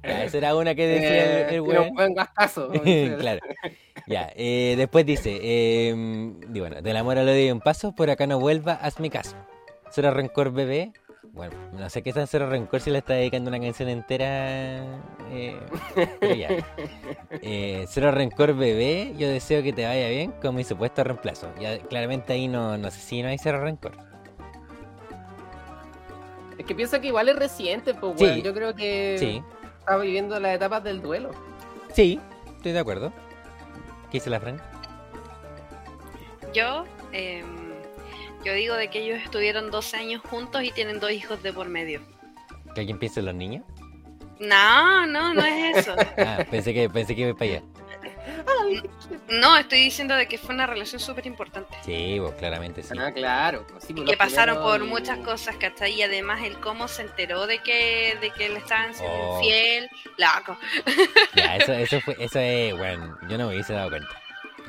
[0.04, 1.94] Ya, esa era una que decía el, el Eh, weón.
[1.94, 2.70] buen gastazo.
[3.20, 3.42] claro.
[4.08, 5.90] Ya, eh, después dice, eh,
[6.54, 9.36] y bueno, del amor al odio hay un paso, por acá no vuelva, hazme caso.
[9.92, 10.94] Cero rencor bebé.
[11.24, 14.80] Bueno, no sé qué es tan cero rencor si le está dedicando una canción entera.
[15.32, 15.60] eh,
[16.20, 16.50] pero ya.
[17.42, 21.50] Eh, cero rencor bebé, yo deseo que te vaya bien con mi supuesto reemplazo.
[21.60, 23.94] Ya claramente ahí no, no sé si no hay cero rencor.
[26.58, 28.24] Es que piensa que igual es reciente, pues, Sí.
[28.26, 28.42] weón.
[28.42, 29.44] Yo creo que Sí,
[29.80, 31.32] está viviendo las etapas del duelo.
[31.94, 32.20] sí,
[32.56, 33.12] estoy de acuerdo.
[34.10, 34.60] ¿Qué dice la Fran?
[36.54, 37.67] Yo, em,
[38.44, 41.68] yo digo de que ellos estuvieron 12 años juntos y tienen dos hijos de por
[41.70, 42.02] medio.
[42.74, 43.64] ¿Que alguien piense en los niños?
[44.40, 45.96] No, no, no es eso.
[46.18, 47.64] Ah, pensé que, pensé que iba para allá.
[49.30, 51.76] No, estoy diciendo de que fue una relación súper importante.
[51.84, 52.94] Sí, pues claramente sí.
[53.00, 53.66] Ah, claro.
[53.70, 55.94] pues, sí, Y pues, que pasaron por muchas cosas, ¿cachai?
[55.94, 59.40] Y además el cómo se enteró de que, de que le estaban siendo Oh.
[59.42, 59.90] infiel.
[60.18, 60.58] Loco.
[61.36, 64.10] Ya, eso, eso fue, eso es, bueno, yo no me hubiese dado cuenta.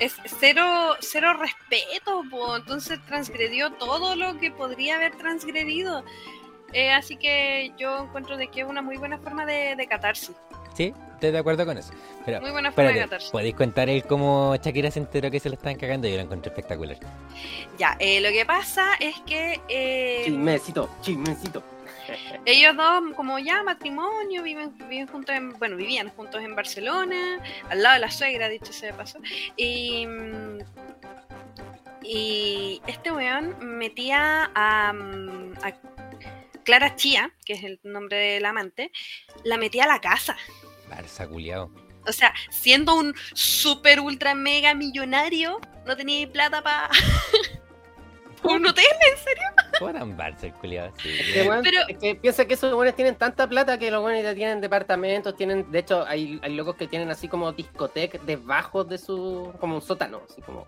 [0.01, 2.57] Es cero, cero respeto, po.
[2.57, 6.05] entonces transgredió todo lo que podría haber transgredido.
[6.73, 10.37] Eh, así que yo encuentro de que es una muy buena forma de, de catarsis.
[10.75, 11.93] Sí, estoy de acuerdo con eso.
[12.25, 13.31] Pero, Muy buena forma de catarsis.
[13.31, 16.07] ¿podéis contar el cómo Shakira se enteró que se le estaban cagando?
[16.07, 16.97] Yo lo encontré espectacular.
[17.79, 21.63] Ya, eh, lo que pasa es que eh, Chismecito, chismecito.
[22.45, 27.83] Ellos dos, como ya matrimonio, viven, viven juntos en, bueno, vivían juntos en Barcelona, al
[27.83, 29.19] lado de la suegra, dicho sea de paso.
[29.57, 30.07] Y,
[32.03, 35.73] y este weón metía a, a
[36.65, 38.93] Clara Chía, que es el nombre del amante,
[39.45, 40.37] la metía a la casa.
[40.89, 41.71] Barça, culiao.
[42.07, 46.89] O sea, siendo un super ultra mega millonario, no tenía plata para
[48.45, 49.45] un hotel, ¿en serio?
[49.79, 50.53] ¿Cómo eran Barça?
[50.97, 54.03] Sí, Que, weón, Pero- es que piensa que esos buenos tienen tanta plata que los
[54.03, 58.25] buenos ya tienen departamentos, tienen, de hecho, hay, hay locos que tienen así como discotecas
[58.27, 60.67] debajo de su, como un sótano, así como,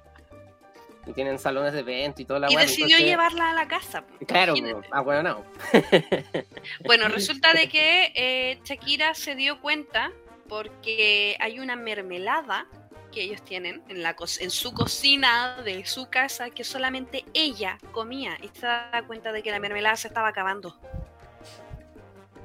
[1.06, 4.04] y tienen salones de evento y toda la y decidió entonces- llevarla a la casa.
[4.26, 4.54] Claro,
[4.92, 5.44] ah, bueno, no.
[6.84, 10.10] Bueno, resulta de que eh, Shakira se dio cuenta
[10.48, 12.66] porque hay una mermelada
[13.10, 17.78] que ellos tienen en, la co- en su cocina de su casa que solamente ella
[17.92, 20.78] comía y se da cuenta de que la mermelada se estaba acabando.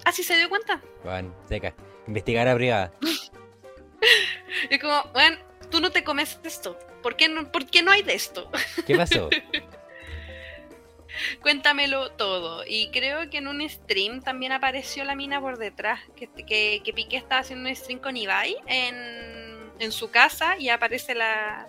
[0.04, 0.82] Así se dio cuenta.
[1.04, 1.74] Juan, seca.
[2.08, 2.92] Investigar a privada.
[4.70, 5.38] Y como, bueno,
[5.72, 6.78] tú no te comes esto.
[7.02, 8.52] ¿Por qué no, por qué no hay de esto?
[8.86, 9.30] ¿Qué pasó?
[11.42, 12.64] Cuéntamelo todo.
[12.68, 16.00] Y creo que en un stream también apareció la mina por detrás.
[16.16, 18.96] Que, que, que Piqué estaba haciendo un stream con Ibai en,
[19.80, 21.68] en su casa y aparece la,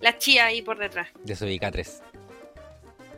[0.00, 1.08] la chía ahí por detrás.
[1.22, 2.02] Desubica 3.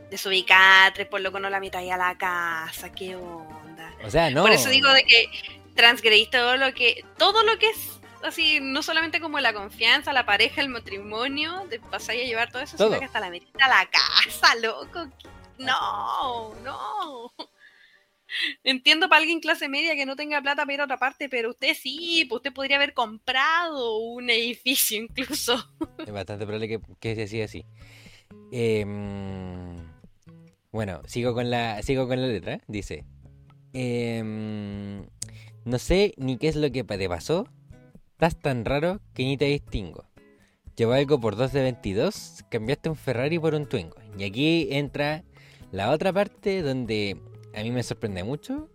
[0.09, 3.93] Desubicatres, por lo que no la mitad a la casa, qué onda.
[4.03, 4.41] O sea, no.
[4.41, 5.29] Por eso digo de que
[5.75, 10.25] transgredís todo lo que, todo lo que es así, no solamente como la confianza, la
[10.25, 12.87] pareja, el matrimonio, de pasar a llevar todo eso, Todo.
[12.89, 15.07] sino que hasta la metiste a la casa, loco.
[15.57, 17.31] No, no.
[18.63, 21.49] Entiendo para alguien clase media que no tenga plata para ir a otra parte, pero
[21.49, 25.57] usted sí, pues usted podría haber comprado un edificio incluso.
[26.05, 27.65] Es bastante probable que, que se siga así.
[28.51, 29.75] Em,
[30.71, 32.61] bueno, sigo con la, sigo con la letra.
[32.67, 33.05] Dice:
[33.73, 35.05] em,
[35.65, 37.47] No sé ni qué es lo que te pasó.
[38.11, 40.05] Estás tan raro que ni te distingo.
[40.75, 42.45] Llevo algo por 2 de 22.
[42.49, 43.97] Cambiaste un Ferrari por un Twingo.
[44.17, 45.23] Y aquí entra
[45.71, 47.17] la otra parte donde
[47.55, 48.69] a mí me sorprende mucho.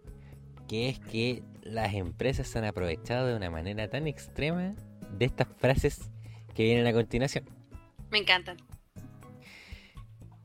[0.69, 4.75] Que es que las empresas se han aprovechado de una manera tan extrema
[5.11, 6.11] de estas frases
[6.55, 7.45] que vienen a continuación.
[8.11, 8.57] Me encantan.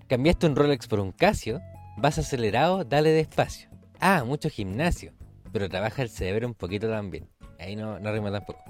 [0.08, 1.62] Cambiaste un Rolex por un Casio,
[1.98, 3.70] vas acelerado, dale despacio.
[4.00, 5.14] Ah, mucho gimnasio,
[5.54, 7.30] pero trabaja el cerebro un poquito también.
[7.60, 8.64] Ahí no, no rima tampoco.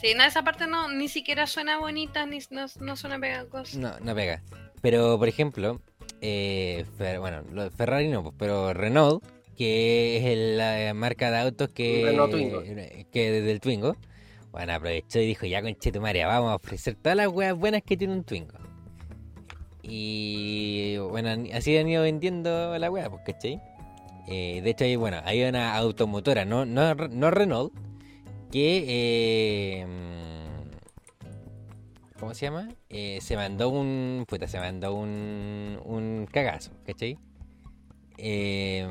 [0.00, 3.78] Sí, no, esa parte no, ni siquiera suena bonita, ni no, no suena pegajosa.
[3.78, 4.42] No, no pega.
[4.82, 5.80] Pero, por ejemplo,
[6.20, 9.24] eh, Fer- bueno, Ferrari no, pues, pero Renault,
[9.56, 12.62] que es la marca de autos que, Twingo.
[13.10, 13.96] que desde el Twingo,
[14.52, 18.14] bueno, aprovechó y dijo, ya conchetumaria, vamos a ofrecer todas las weas buenas que tiene
[18.14, 18.54] un Twingo.
[19.82, 23.60] Y bueno, así han ido vendiendo la wea, pues, ¿cachai?
[24.28, 27.72] Eh, de hecho, hay, bueno, hay una automotora, no, no, no Renault,
[28.50, 28.84] que...
[28.88, 29.86] eh,
[32.18, 32.68] ¿Cómo se llama?
[32.88, 34.24] Eh, se mandó un...
[34.26, 35.78] Puta, se mandó un...
[35.84, 37.18] Un cagazo, ¿cachai?
[38.18, 38.86] Eh,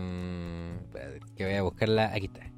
[1.35, 2.11] que voy a buscarla.
[2.13, 2.51] Aquí está.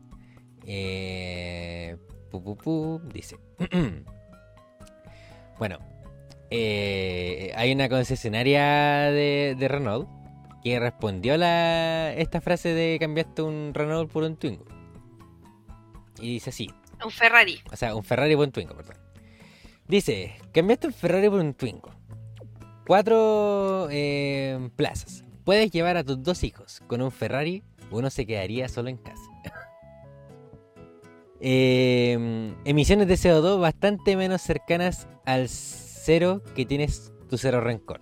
[0.66, 1.96] Eh,
[2.30, 3.38] pu, pu, pu, dice.
[5.58, 5.80] bueno,
[6.50, 10.10] eh, hay una concesionaria de, de Renault
[10.62, 14.66] que respondió a la, esta frase de cambiaste un Renault por un Twingo.
[16.20, 16.70] Y dice así,
[17.06, 17.62] Un Ferrari.
[17.72, 18.98] o sea, un Ferrari por un Twingo, perdón.
[19.88, 21.92] Dice, cambiaste un Ferrari por un Twingo.
[22.86, 25.24] Cuatro eh, plazas.
[25.46, 26.82] Puedes llevar a tus dos hijos.
[26.88, 29.24] Con un Ferrari, uno se quedaría solo en casa.
[31.40, 32.18] Eh,
[32.66, 38.02] emisiones de CO2 bastante menos cercanas al cero que tienes tu cero rencor.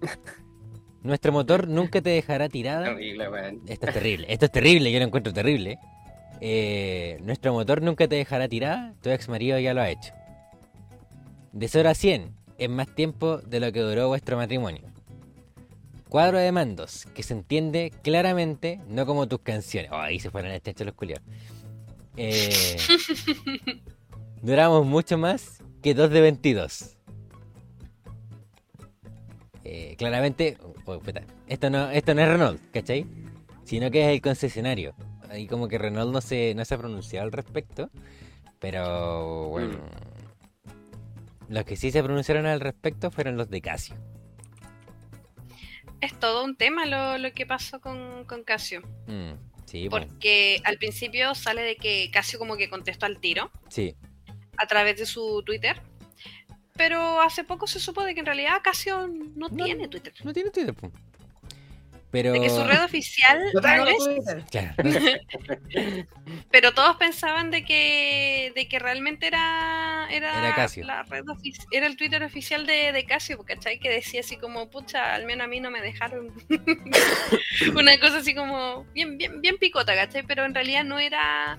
[1.02, 3.60] Nuestro motor nunca te dejará tirada Horrible, weón.
[3.66, 5.78] esto es terrible, esto es terrible, yo lo encuentro terrible.
[6.40, 10.14] Eh, nuestro motor nunca te dejará tirada, tu ex marido ya lo ha hecho.
[11.58, 14.82] De 0 a 100 es más tiempo de lo que duró vuestro matrimonio.
[16.08, 19.90] Cuadro de mandos que se entiende claramente, no como tus canciones.
[19.90, 21.24] Oh, ahí se fueron el techo los culiados.
[22.16, 22.76] Eh,
[24.40, 26.96] duramos mucho más que 2 de 22.
[29.64, 33.04] Eh, claramente, oh, puta, esto no, esto no es Renault, ¿cachai?
[33.64, 34.94] Sino que es el concesionario.
[35.28, 37.90] Ahí como que Renault no se, no se ha pronunciado al respecto.
[38.60, 39.78] Pero bueno.
[41.48, 43.96] Los que sí se pronunciaron al respecto fueron los de Casio.
[46.00, 48.82] Es todo un tema lo, lo que pasó con, con Casio.
[49.06, 49.32] Mm,
[49.64, 53.96] sí, bueno, Porque al principio sale de que Casio como que contestó al tiro sí.
[54.56, 55.80] a través de su Twitter.
[56.76, 59.64] Pero hace poco se supo de que en realidad Casio no, No.
[59.64, 60.12] tiene Twitter.
[60.22, 60.74] No tiene Twitter.
[62.10, 62.32] Pero.
[62.32, 64.44] De que su red oficial No no es.
[64.50, 64.74] Claro.
[66.50, 70.84] pero todos pensaban de que de que realmente era era, Era Casio.
[70.84, 73.78] la red ofici- era el Twitter oficial de, de Casio, ¿cachai?
[73.78, 76.32] Que decía así como, pucha, al menos a mí no me dejaron
[77.76, 80.22] una cosa así como bien bien bien picota, ¿cachai?
[80.22, 81.58] Pero en realidad no era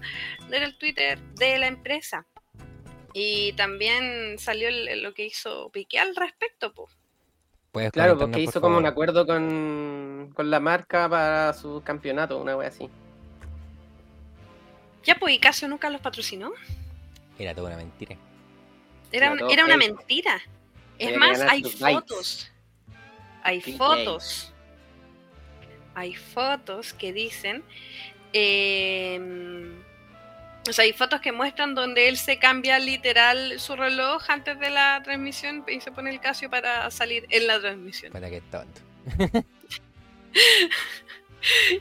[0.49, 2.25] no era el Twitter de la empresa.
[3.13, 6.95] Y también salió el- lo que hizo Piqué al respecto, pues.
[7.71, 12.37] Puedes Claro, porque por hizo como un acuerdo con, con la marca para su campeonato,
[12.39, 12.89] una wea así.
[15.03, 16.51] Ya, pues, y Casio nunca los patrocinó.
[17.37, 18.15] Era toda una mentira.
[19.11, 20.39] Era, Era un- todo era una mentira.
[20.97, 21.77] Es más, hay likes.
[21.95, 22.51] fotos.
[23.43, 24.53] Hay Sí, fotos.
[25.95, 27.63] Hay fotos que dicen.
[28.33, 29.73] eh,
[30.69, 34.69] o sea, hay fotos que muestran donde él se cambia literal su reloj antes de
[34.69, 38.11] la transmisión y se pone el Casio para salir en la transmisión.
[38.13, 38.81] Para que tonto.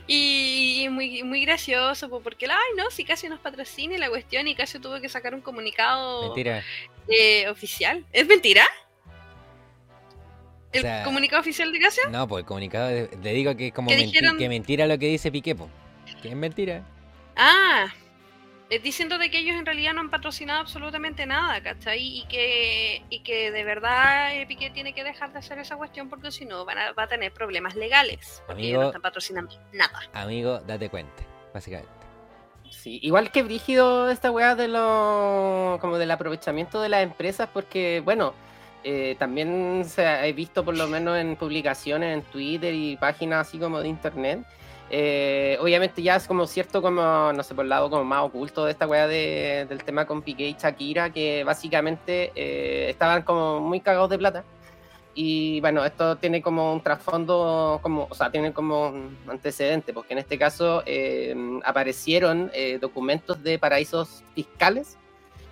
[0.07, 4.47] Y muy, muy gracioso, po, porque, ay, no, si Casio nos patrocina y la cuestión,
[4.47, 6.63] y Casio tuvo que sacar un comunicado Mentira.
[7.09, 8.05] eh, oficial.
[8.13, 8.65] ¿Es mentira?
[10.71, 12.03] ¿El O sea, comunicado oficial de Casio?
[12.09, 14.37] No, pues el comunicado le digo que es como ¿Qué menti- dijeron?
[14.37, 15.69] que mentira lo que dice Piqué, po.
[16.21, 16.83] Que es mentira.
[17.35, 17.87] Ah,
[18.77, 21.99] diciendo de que ellos en realidad no han patrocinado absolutamente nada, ¿cachai?
[22.19, 26.07] Y que, y que de verdad eh, Piqué tiene que dejar de hacer esa cuestión
[26.07, 28.43] porque si no van a- va a tener problemas legales.
[28.45, 28.81] Porque Amigo.
[28.81, 29.99] no están patrocinando nada.
[30.13, 31.89] Amigo, date cuenta, básicamente.
[32.69, 38.01] Sí, igual que brígido esta weá de lo como del aprovechamiento de las empresas, porque
[38.05, 38.35] bueno,
[38.83, 43.47] eh, también se ha he visto por lo menos en publicaciones en Twitter y páginas
[43.47, 44.39] así como de internet.
[44.89, 47.01] Eh, obviamente ya es como cierto como,
[47.33, 50.21] no sé, por el lado como más oculto de esta weá de- del tema con
[50.21, 54.43] Piqué y Shakira, que básicamente eh, estaban como muy cagados de plata.
[55.15, 60.13] Y bueno, esto tiene como un trasfondo, como, o sea, tiene como un antecedente, porque
[60.13, 61.35] en este caso eh,
[61.65, 64.97] aparecieron eh, documentos de paraísos fiscales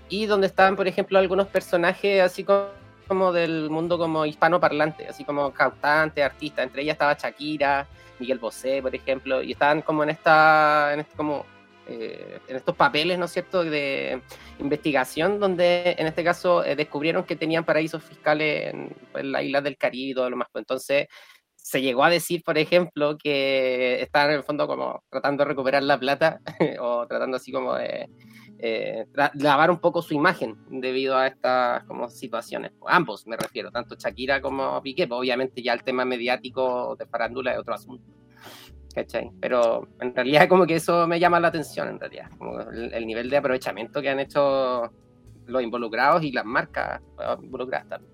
[0.09, 2.67] y donde estaban, por ejemplo, algunos personajes así como,
[3.09, 7.87] como del mundo como hispano parlante, así como cantantes, artistas, entre ellas estaba Shakira,
[8.19, 11.45] Miguel Bosé, por ejemplo, y estaban como en esta, en este como
[11.87, 14.21] eh, en estos papeles, ¿no es cierto?, de
[14.59, 19.63] investigación, donde en este caso eh, descubrieron que tenían paraísos fiscales en, en las islas
[19.63, 20.49] del Caribe y todo lo más.
[20.51, 21.07] Pues Entonces,
[21.55, 25.83] se llegó a decir, por ejemplo, que estaban en el fondo como tratando de recuperar
[25.83, 26.39] la plata
[26.79, 28.09] o tratando así como de
[28.59, 29.05] eh,
[29.35, 32.71] lavar un poco su imagen debido a estas como situaciones.
[32.87, 37.53] Ambos me refiero, tanto Shakira como Piqué, pues obviamente ya el tema mediático de farándula
[37.53, 38.03] es otro asunto.
[38.93, 39.29] ¿cachai?
[39.39, 43.05] Pero en realidad como que eso me llama la atención, en realidad, como el, el
[43.05, 44.91] nivel de aprovechamiento que han hecho
[45.45, 48.13] los involucrados y las marcas eh, involucradas también.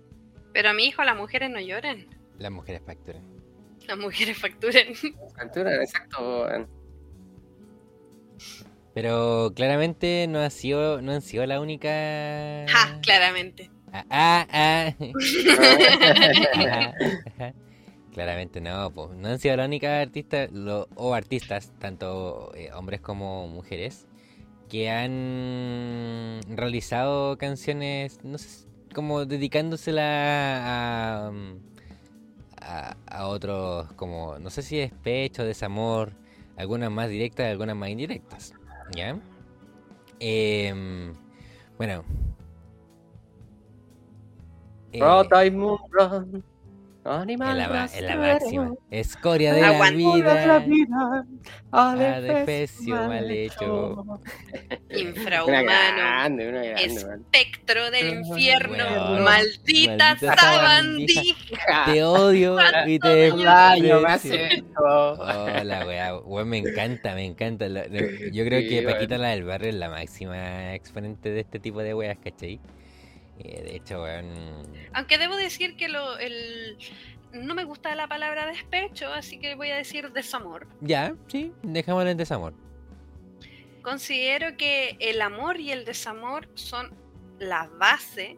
[0.54, 2.06] Pero a mi hijo, las mujeres no lloran.
[2.38, 3.24] Las mujeres facturan.
[3.88, 4.94] Las mujeres facturan.
[5.38, 6.48] Altura, Exacto.
[8.94, 11.89] Pero claramente no ha sido, no han sido la única.
[12.68, 13.70] ja, claramente.
[13.91, 14.06] Ah,
[14.52, 14.94] ah, ah.
[18.14, 23.02] Claramente no, pues no han sido la única artista lo- o artistas, tanto eh, hombres
[23.02, 24.06] como mujeres,
[24.70, 30.04] que han realizado canciones, no sé, como dedicándosela
[31.28, 31.32] a,
[32.62, 36.14] a, a otros, como, no sé si despecho, desamor,
[36.56, 38.54] algunas más directas, algunas más indirectas,
[38.92, 39.18] ¿ya?
[40.20, 41.14] Em,
[41.78, 42.04] bueno.
[44.92, 46.44] Eh, y Moonrun,
[47.06, 48.74] animal es la, máxima.
[48.89, 50.10] Escoria de la Aguanta.
[50.10, 51.26] Hola, la vida.
[51.72, 54.06] vida, adefesio mal hecho.
[54.89, 55.68] Infrahumano.
[55.68, 56.74] grande, grande.
[56.84, 58.86] Espectro del infierno.
[59.20, 61.86] Maldita, maldita sabandija.
[61.86, 64.84] Te odio y te esto.
[64.84, 67.68] Hola, weá, weón, me encanta, me encanta.
[67.68, 68.84] Yo creo Sí, que.
[68.84, 72.60] Paquita la del barrio es la máxima exponente de este tipo de weas, ¿cachai?
[73.38, 74.28] De hecho, weón.
[74.94, 76.78] Aunque debo decir que lo, el,
[77.34, 80.68] no me gusta la palabra despecho, así que voy a decir desamor.
[80.82, 82.54] Ya, sí, dejámoslo en desamor.
[83.82, 86.92] Considero que el amor y el desamor son
[87.40, 88.38] la base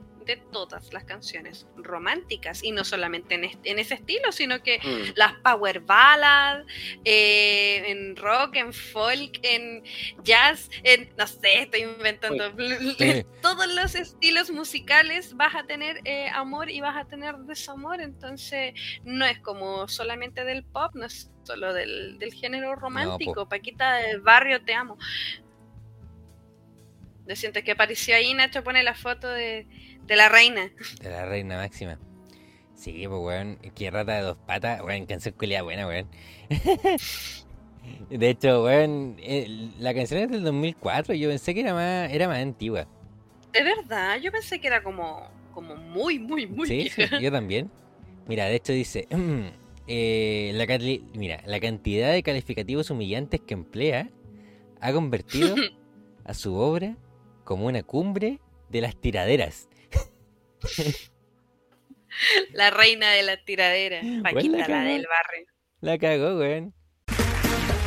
[0.52, 5.14] todas las canciones románticas y no solamente en, este- en ese estilo, sino que Mm.
[5.16, 6.64] las power ballad,
[7.04, 9.84] eh, en rock, en folk, en
[10.24, 12.46] jazz, en no sé, estoy inventando.
[12.46, 12.56] En
[13.42, 18.74] todos los estilos musicales vas a tener eh, amor y vas a tener desamor, entonces
[19.04, 23.48] no es como solamente del pop, no es solo del, del género romántico.
[23.48, 24.98] Paquita del barrio, te amo.
[27.28, 29.68] Yo siento que apareció ahí, Nacho pone la foto de,
[30.08, 30.72] de la reina.
[31.02, 32.00] De la reina máxima.
[32.76, 36.08] Sí, pues weón, que rata de dos patas, weón, canción culia buena, weón.
[38.10, 39.18] De hecho, weón,
[39.80, 42.88] la canción es del 2004, yo pensé que era más, era más antigua.
[43.54, 47.72] De verdad, yo pensé que era como, como muy, muy, muy Sí, sí, yo también.
[48.28, 49.08] Mira, de hecho dice,
[49.88, 50.66] eh, la,
[51.14, 54.10] mira, la cantidad de calificativos humillantes que emplea
[54.82, 55.56] ha convertido
[56.26, 56.98] a su obra
[57.44, 58.40] como una cumbre
[58.70, 59.70] de las tiraderas.
[62.54, 64.02] La reina de la tiradera.
[64.24, 64.88] Paquita, la cagó.
[64.88, 65.46] del barrio.
[65.82, 66.74] La cagó, weón.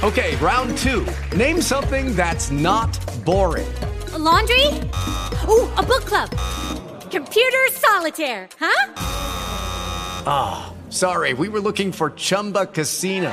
[0.02, 1.04] Okay, round two.
[1.36, 3.66] Name something that's not boring.
[4.12, 4.66] A laundry?
[5.48, 6.30] Ooh, a book club.
[7.10, 8.92] Computer solitaire, huh?
[10.26, 13.32] Ah, sorry, we were looking for Chumba Casino.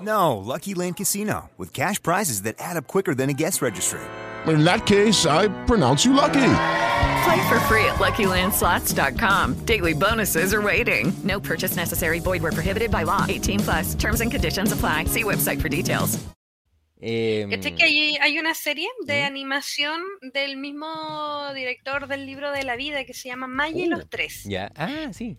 [0.00, 4.00] No, Lucky Land Casino, with cash prizes that add up quicker than a guest registry.
[4.46, 6.50] in that case, I pronounce you lucky.
[7.24, 9.54] Play for free at LuckyLandSlots.com.
[9.66, 11.12] Daily bonuses are waiting.
[11.24, 12.20] No purchase necessary.
[12.20, 13.26] Void were prohibited by law.
[13.28, 13.94] 18 plus.
[13.94, 15.04] Terms and conditions apply.
[15.06, 16.18] See website for details.
[17.00, 19.26] Em, ¿Cachai que hay, hay una serie de ¿Mm?
[19.26, 20.00] animación
[20.32, 24.08] del mismo director del libro de la vida que se llama Maya y Uh, los
[24.08, 24.42] Tres?
[24.44, 25.36] Ya, ah, sí.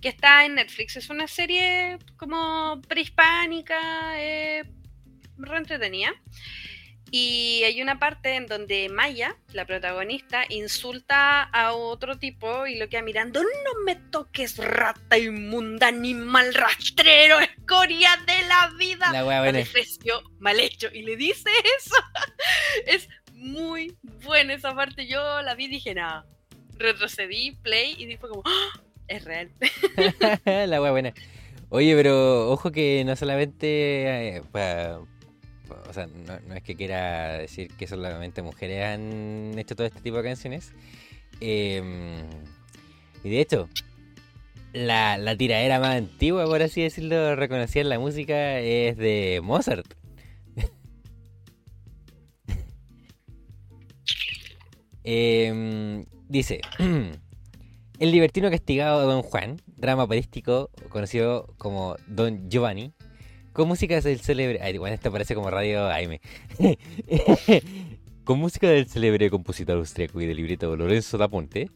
[0.00, 0.96] Que está en Netflix.
[0.96, 4.64] Es una serie como prehispánica, eh,
[5.36, 6.12] re entretenida.
[7.10, 12.88] Y hay una parte en donde Maya, la protagonista, insulta a otro tipo y lo
[12.90, 19.10] queda mirando, no me toques rata inmunda, animal rastrero, escoria de la vida.
[19.10, 19.38] La.
[19.38, 20.88] Adefesio mal hecho.
[20.92, 21.96] Y le dice eso.
[22.86, 25.06] es muy buena esa parte.
[25.06, 26.26] Yo la vi y dije, nada.
[26.76, 28.80] Retrocedí, play y fue como, ¡Ah!
[29.08, 29.50] Es real.
[30.44, 31.14] la wea buena.
[31.70, 34.36] Oye, pero ojo que no solamente.
[34.36, 34.42] eh,
[35.88, 40.00] o sea, no, no es que quiera decir que solamente mujeres han hecho todo este
[40.00, 40.72] tipo de canciones.
[41.40, 42.16] Em,
[43.24, 43.68] y de hecho,
[44.72, 49.94] la, la tiradera más antigua, por así decirlo, reconocida en la música es de Mozart.
[55.04, 56.60] Em, dice.
[57.98, 62.92] El libertino castigado Don Juan, drama operístico conocido como Don Giovanni,
[63.52, 64.60] con música del célebre.
[64.62, 66.18] Ay, bueno, esto parece como radio AM.
[68.24, 71.70] con música del célebre compositor austriaco y del libreto Lorenzo da Ponte,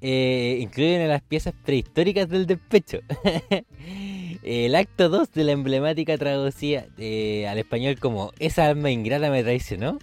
[0.00, 2.98] eh, incluyen a las piezas prehistóricas del despecho.
[4.42, 9.42] El acto 2 de la emblemática traducida eh, al español como Esa alma ingrata me
[9.42, 9.98] traicionó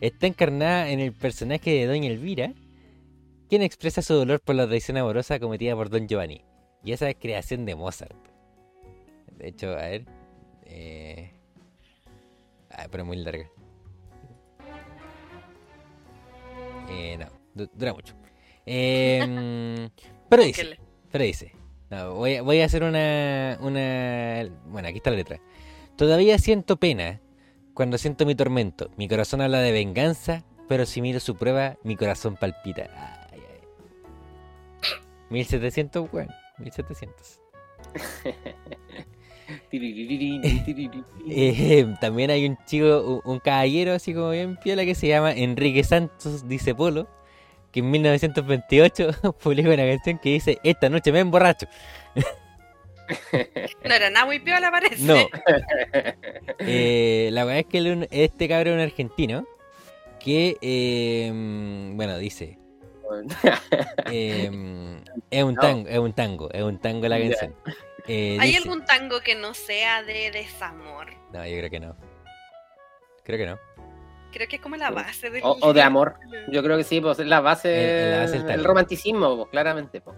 [0.00, 2.52] está encarnada en el personaje de Doña Elvira,
[3.50, 6.42] quien expresa su dolor por la traición amorosa cometida por Don Giovanni.
[6.82, 8.16] Y esa es creación de Mozart.
[9.36, 10.06] De hecho, a ver.
[10.64, 11.32] Eh...
[12.70, 13.50] Ah, pero muy larga.
[16.88, 18.14] Eh, no, du- dura mucho.
[18.66, 19.88] Eh,
[20.28, 20.78] pero dice,
[21.10, 21.52] pero dice.
[21.90, 24.48] no, voy, a- voy a hacer una, una.
[24.66, 25.40] Bueno, aquí está la letra.
[25.96, 27.20] Todavía siento pena
[27.74, 28.90] cuando siento mi tormento.
[28.96, 33.28] Mi corazón habla de venganza, pero si miro su prueba, mi corazón palpita.
[35.30, 35.44] Ay, ay.
[35.44, 37.40] 1700, bueno, 1700.
[41.28, 45.84] Eh, también hay un chico, un, caballero así como bien piola que se llama Enrique
[45.84, 47.08] Santos Dice Polo,
[47.72, 49.10] que en 1928
[49.42, 51.66] publicó una canción que dice Esta noche me emborracho.
[53.84, 55.02] No era nada muy piola, parece.
[55.02, 55.16] No.
[56.60, 59.48] Eh, la verdad es que este cabrón es un argentino
[60.20, 61.28] que, eh,
[61.94, 62.56] bueno, dice...
[64.10, 65.00] eh,
[65.30, 65.60] es un No.
[65.60, 67.54] tango, es un tango, es un tango la canción.
[68.06, 71.08] Eh, ¿Hay dice- algún tango que no sea de desamor?
[71.32, 71.96] No, yo creo que no.
[73.24, 73.58] Creo que no.
[74.32, 75.42] Creo que es como la base del...
[75.44, 76.14] O, o de amor.
[76.52, 77.70] Yo creo que sí, pues es la base,
[78.06, 80.00] Es la base del el romanticismo, pues, claramente.
[80.00, 80.16] Pues.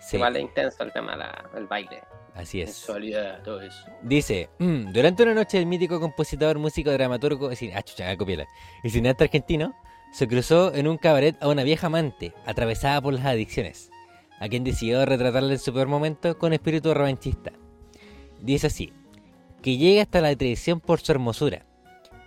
[0.00, 2.02] Sí, Igual es intenso el tema, la- el baile.
[2.34, 2.70] así es.
[2.74, 3.84] Sensualidad, todo eso.
[4.02, 8.46] Dice, "Mm, durante una noche el mítico compositor, músico, dramaturgo, es decir, ah, chucha, copiela,
[8.82, 9.74] y cineasta argentino,
[10.12, 13.90] se cruzó en un cabaret a una vieja amante, atravesada por las adicciones,
[14.38, 17.52] a quien decidió retratarle en su peor momento con espíritu revanchista.
[18.40, 18.92] Dice así,
[19.62, 21.66] que llega hasta la traición por su hermosura,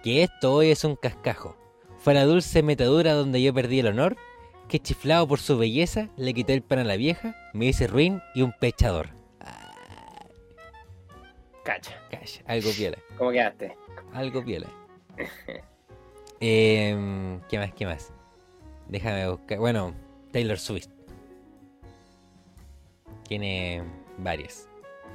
[0.03, 1.57] que esto hoy es un cascajo,
[1.97, 4.17] fue la dulce metadura donde yo perdí el honor,
[4.67, 8.21] que chiflado por su belleza, le quité el pan a la vieja, me hice ruin
[8.33, 9.09] y un pechador.
[11.63, 11.97] Cacha.
[12.11, 12.97] Cacha, algo piola.
[13.17, 13.77] ¿Cómo quedaste?
[14.13, 14.67] Algo piola.
[16.45, 17.73] Em, ¿Qué más?
[17.73, 18.11] ¿Qué más?
[18.89, 19.59] Déjame buscar.
[19.59, 19.95] Bueno,
[20.33, 20.89] Taylor Swift.
[23.29, 23.81] Tiene
[24.17, 24.67] varias.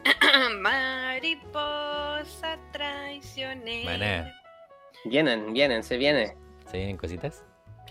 [0.62, 3.90] Mariposa traicionera.
[3.90, 4.40] Maná.
[5.04, 6.34] Vienen, vienen, se viene.
[6.64, 7.44] ¿Se vienen cositas?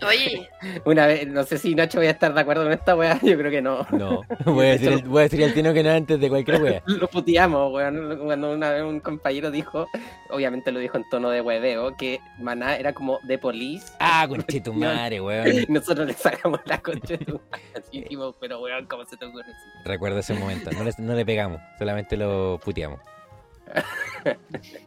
[0.06, 0.48] Oye,
[0.84, 3.36] Una vez, no sé si Nacho voy a estar de acuerdo con esta weá, yo
[3.36, 3.86] creo que no.
[3.90, 4.22] No.
[4.44, 6.82] Voy a decir, el- voy a decir al tino que no antes de cualquier wea.
[6.86, 8.18] Lo puteamos, weón.
[8.24, 9.86] Cuando una vez un compañero dijo,
[10.30, 13.92] obviamente lo dijo en tono de hueveo, que Maná era como de police.
[14.00, 15.48] Ah, conche tu madre, weón.
[15.48, 17.64] Y nosotros le sacamos la concha de tu madre.
[17.76, 19.58] Así dijimos, pero weón, ¿cómo se te ocurre eso?
[19.84, 20.70] Recuerdo ese momento.
[20.72, 23.00] No le, no le pegamos, solamente lo puteamos.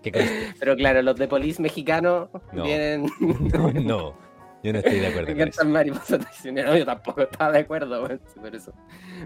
[0.02, 0.52] ¿Qué?
[0.60, 2.64] Pero claro, los de police mexicanos No.
[2.64, 3.06] vienen.
[3.20, 4.31] No, no.
[4.64, 5.46] Yo no estoy de acuerdo con eso.
[5.58, 6.78] Cantan mariposa traicionera.
[6.78, 8.02] Yo tampoco estaba de acuerdo.
[8.02, 8.74] Por eso.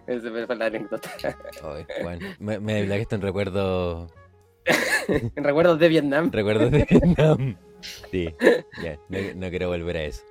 [0.07, 1.09] Esa fue la anécdota.
[1.63, 4.07] Ay, Juan, me, me desbloqueaste un recuerdo.
[5.36, 6.31] Recuerdos de Vietnam.
[6.31, 7.57] Recuerdos de Vietnam.
[8.11, 8.33] Sí,
[8.83, 10.23] ya, no, no quiero volver a eso.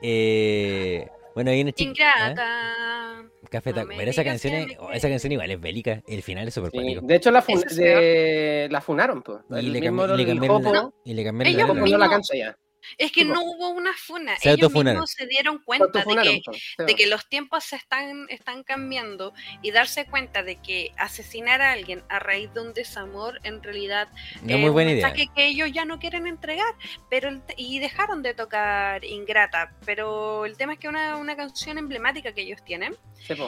[0.00, 1.90] Eh, bueno, hay una chica.
[1.90, 3.28] ingrata.
[3.50, 3.88] Café no Taco.
[3.88, 6.02] me Pero esa canción, es- oh, esa canción igual es bélica.
[6.06, 6.98] El final es súper Sí.
[7.02, 9.40] De hecho, la, fun- de- la funaron, pues.
[9.50, 11.98] Y El le, mismo cambi- le el cambiaron, Jopo- la, y le cambiaron la no
[11.98, 12.56] la canta ya.
[12.98, 14.36] Es que no hubo una funa.
[14.38, 18.62] Se Ellos mismos se dieron cuenta de que, de que los tiempos se están, están
[18.62, 23.62] cambiando y darse cuenta de que asesinar a alguien a raíz de un desamor en
[23.62, 24.08] realidad
[24.42, 25.06] No es muy un buena idea.
[25.08, 26.74] mensaje que ellos ya no quieren entregar
[27.08, 29.72] pero el y dejaron de tocar Ingrata.
[29.84, 32.96] Pero el tema es que es una, una canción emblemática que ellos tienen.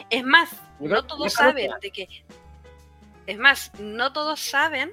[0.09, 2.07] Es más, no todos saben de que.
[3.27, 4.91] Es más, no todos saben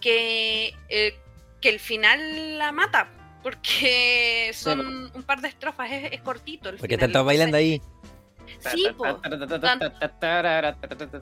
[0.00, 1.18] que, eh,
[1.60, 3.10] que el final la mata.
[3.46, 6.68] Porque son un par de estrofas, es, es cortito.
[6.68, 7.80] El Porque final, están todos bailando ahí.
[8.72, 9.06] Sí, po.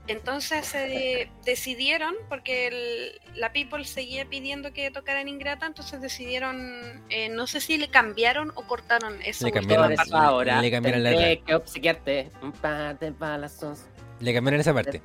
[0.06, 7.28] Entonces eh, decidieron, porque el- la People seguía pidiendo que tocaran Ingrata, entonces decidieron, eh,
[7.28, 10.08] no sé si le cambiaron o cortaron esa Le cambiaron- parte.
[10.08, 11.44] eso ahora le cambiaron la letra.
[11.46, 13.80] que obsequiarte un par de balazos.
[14.20, 15.02] Le cambiaron esa parte.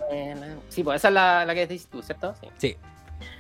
[0.69, 2.33] Sí, pues esa es la, la que dices tú, ¿cierto?
[2.41, 2.47] Sí.
[2.57, 2.77] Sí.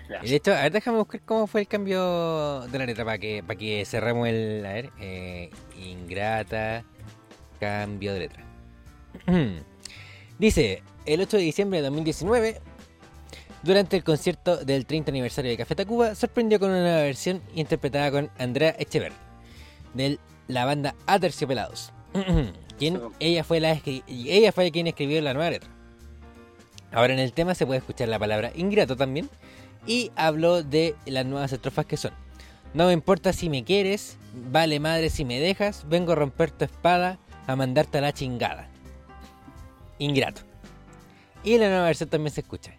[0.09, 0.21] Ya.
[0.23, 3.19] Y de hecho, a ver, déjame buscar cómo fue el cambio de la letra para
[3.19, 4.65] que, para que cerremos el.
[4.65, 6.83] A ver, eh, ingrata,
[7.59, 8.43] cambio de letra.
[10.39, 12.59] Dice: el 8 de diciembre de 2019,
[13.63, 18.11] durante el concierto del 30 aniversario de Café Tacuba, sorprendió con una nueva versión interpretada
[18.11, 19.11] con Andrea Echever,
[19.93, 21.91] de la banda Aterciopelados.
[22.79, 25.69] quien, ella, fue la, ella fue quien escribió la nueva letra.
[26.91, 29.29] Ahora en el tema se puede escuchar la palabra ingrato también.
[29.85, 32.11] Y habló de las nuevas estrofas que son.
[32.73, 34.17] No me importa si me quieres,
[34.51, 37.17] vale madre si me dejas, vengo a romper tu espada,
[37.47, 38.67] a mandarte a la chingada.
[39.97, 40.41] Ingrato.
[41.43, 42.73] Y la nueva versión también se escucha.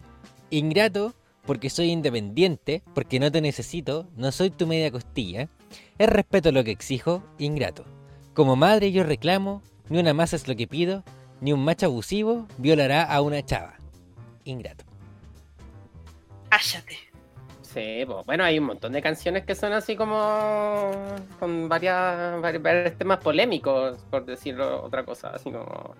[0.49, 1.13] Ingrato
[1.45, 5.49] porque soy independiente, porque no te necesito, no soy tu media costilla.
[5.97, 7.85] Es respeto lo que exijo, ingrato.
[8.33, 11.03] Como madre yo reclamo, ni una más es lo que pido,
[11.41, 13.75] ni un macho abusivo violará a una chava.
[14.45, 14.90] Ingrato.
[16.51, 16.97] Cállate.
[17.61, 20.91] Sí, pues bueno, hay un montón de canciones que son así como
[21.39, 25.95] con varias, vari- varios temas polémicos, por decirlo otra cosa, así como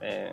[0.00, 0.32] eh,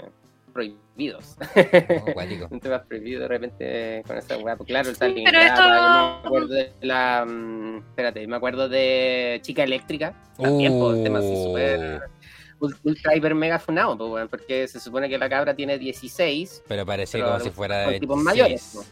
[0.54, 1.36] prohibidos.
[2.48, 5.64] Oh, un tema prohibido de repente con esa weá, pues claro, el tal pero esto-
[5.64, 11.20] yo me acuerdo de la mm, espérate, me acuerdo de Chica Eléctrica, también pues, tema
[11.20, 12.02] así súper
[12.60, 16.86] ul- ultra hiper mega funado, pues, porque se supone que la cabra tiene 16 Pero
[16.86, 18.24] parecía Pero como si fuera de tipos 26.
[18.24, 18.84] mayores, po.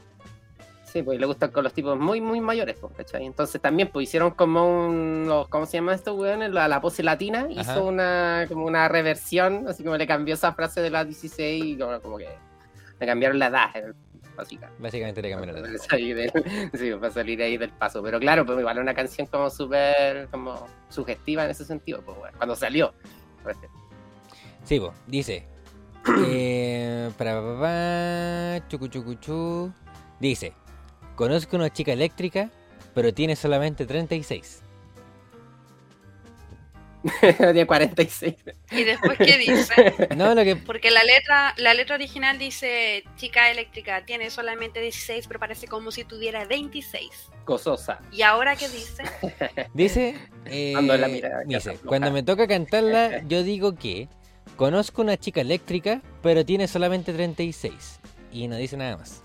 [0.93, 3.25] Sí, pues le gustan con los tipos muy, muy mayores, pues, ¿cachai?
[3.25, 6.53] Entonces también pues hicieron como un, los- ¿cómo se llama esto, weón?
[6.53, 7.61] La, la pose latina Ajá.
[7.61, 11.77] hizo una, como una reversión, así como le cambió esa frase de las 16 y
[11.79, 12.27] como, como que
[12.99, 13.91] le cambiaron la edad, eh,
[14.37, 14.83] básicamente.
[14.83, 18.03] Básicamente le cambiaron la salir del- sí, para salir ahí del paso.
[18.03, 22.35] Pero claro, pues igual una canción como súper como sugestiva en ese sentido, pues, weón,
[22.37, 22.93] cuando salió.
[23.41, 23.57] Pues,
[24.63, 25.47] Sí, po, dice.
[26.27, 29.73] eh, para papá, chucu chucu chu.
[30.19, 30.53] Dice:
[31.15, 32.51] Conozco una chica eléctrica,
[32.93, 34.61] pero tiene solamente 36.
[37.37, 38.35] Tiene 46.
[38.71, 39.93] ¿Y después qué dice?
[40.15, 40.55] No, lo que.
[40.55, 45.91] Porque la letra, la letra original dice chica eléctrica, tiene solamente 16, pero parece como
[45.91, 47.09] si tuviera 26.
[47.45, 47.99] Gozosa.
[48.09, 49.03] ¿Y ahora qué dice?
[49.73, 50.15] Dice.
[50.45, 51.77] eh, Cuando la mira, ya dice.
[51.85, 54.07] Cuando me toca cantarla, yo digo que.
[54.55, 57.99] Conozco una chica eléctrica, pero tiene solamente 36.
[58.31, 59.22] Y no dice nada más.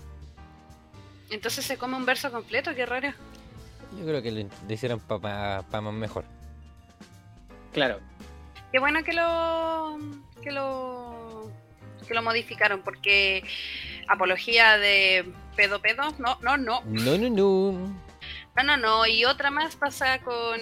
[1.29, 3.13] Entonces se come un verso completo, qué raro.
[3.97, 6.25] Yo creo que lo, hicieron para más mejor.
[7.73, 7.99] Claro.
[8.71, 9.97] Qué bueno que lo
[10.41, 11.51] que lo
[12.07, 13.43] que lo modificaron porque
[14.07, 16.81] apología de pedo pedo, no, no, no.
[16.85, 17.99] No, no, no.
[18.55, 20.59] No, no, no, y otra más pasa con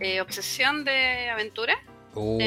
[0.00, 1.74] eh, obsesión de aventura.
[2.14, 2.38] Uh.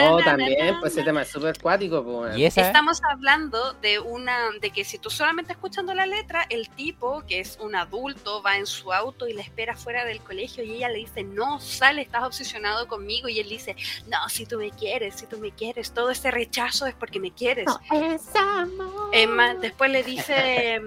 [0.00, 2.26] Oh, también, pues, pues ese tema es súper cuático.
[2.36, 7.40] Estamos hablando de una de que si tú solamente escuchando la letra, el tipo, que
[7.40, 10.88] es un adulto, va en su auto y la espera fuera del colegio y ella
[10.88, 13.28] le dice, no, sale, estás obsesionado conmigo.
[13.28, 13.76] Y él dice,
[14.08, 17.32] no, si tú me quieres, si tú me quieres, todo ese rechazo es porque me
[17.32, 17.66] quieres.
[17.66, 19.60] No, es amor.
[19.60, 20.80] Después le dice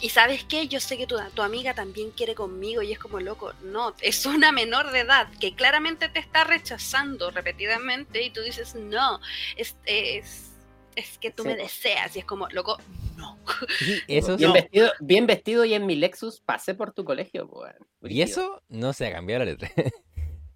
[0.00, 3.20] y sabes qué, yo sé que tu, tu amiga también quiere conmigo y es como
[3.20, 8.40] loco, no, es una menor de edad que claramente te está rechazando repetidamente y tú
[8.42, 9.20] dices, no,
[9.56, 10.50] es, es,
[10.96, 11.48] es que tú Sí.
[11.48, 12.78] me deseas y es como, loco,
[14.08, 17.74] eso, Bien, vestido, bien vestido y en mi Lexus pasé por tu colegio, pues.
[18.02, 19.70] y eso no se ha cambiado la letra.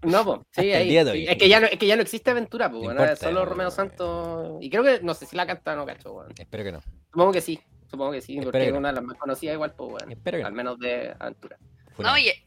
[0.03, 0.41] No, pues.
[0.51, 0.99] Sí, ahí, sí.
[0.99, 1.27] hoy.
[1.27, 2.95] Es, que ya no, es que ya no existe aventura, pues.
[2.95, 3.45] No solo.
[3.47, 4.59] Romeo Santos.
[4.61, 6.27] Y creo que, no sé si la canta o no, cacho.
[6.39, 6.81] Espero que no.
[7.11, 7.59] Supongo que sí.
[7.95, 8.79] Supongo que sí, Espero porque que es no.
[8.79, 10.13] una de las más conocidas, igual, pues, weón.
[10.13, 10.49] Espero que no.
[10.49, 11.57] Al menos de aventura.
[11.99, 12.45] No, oye,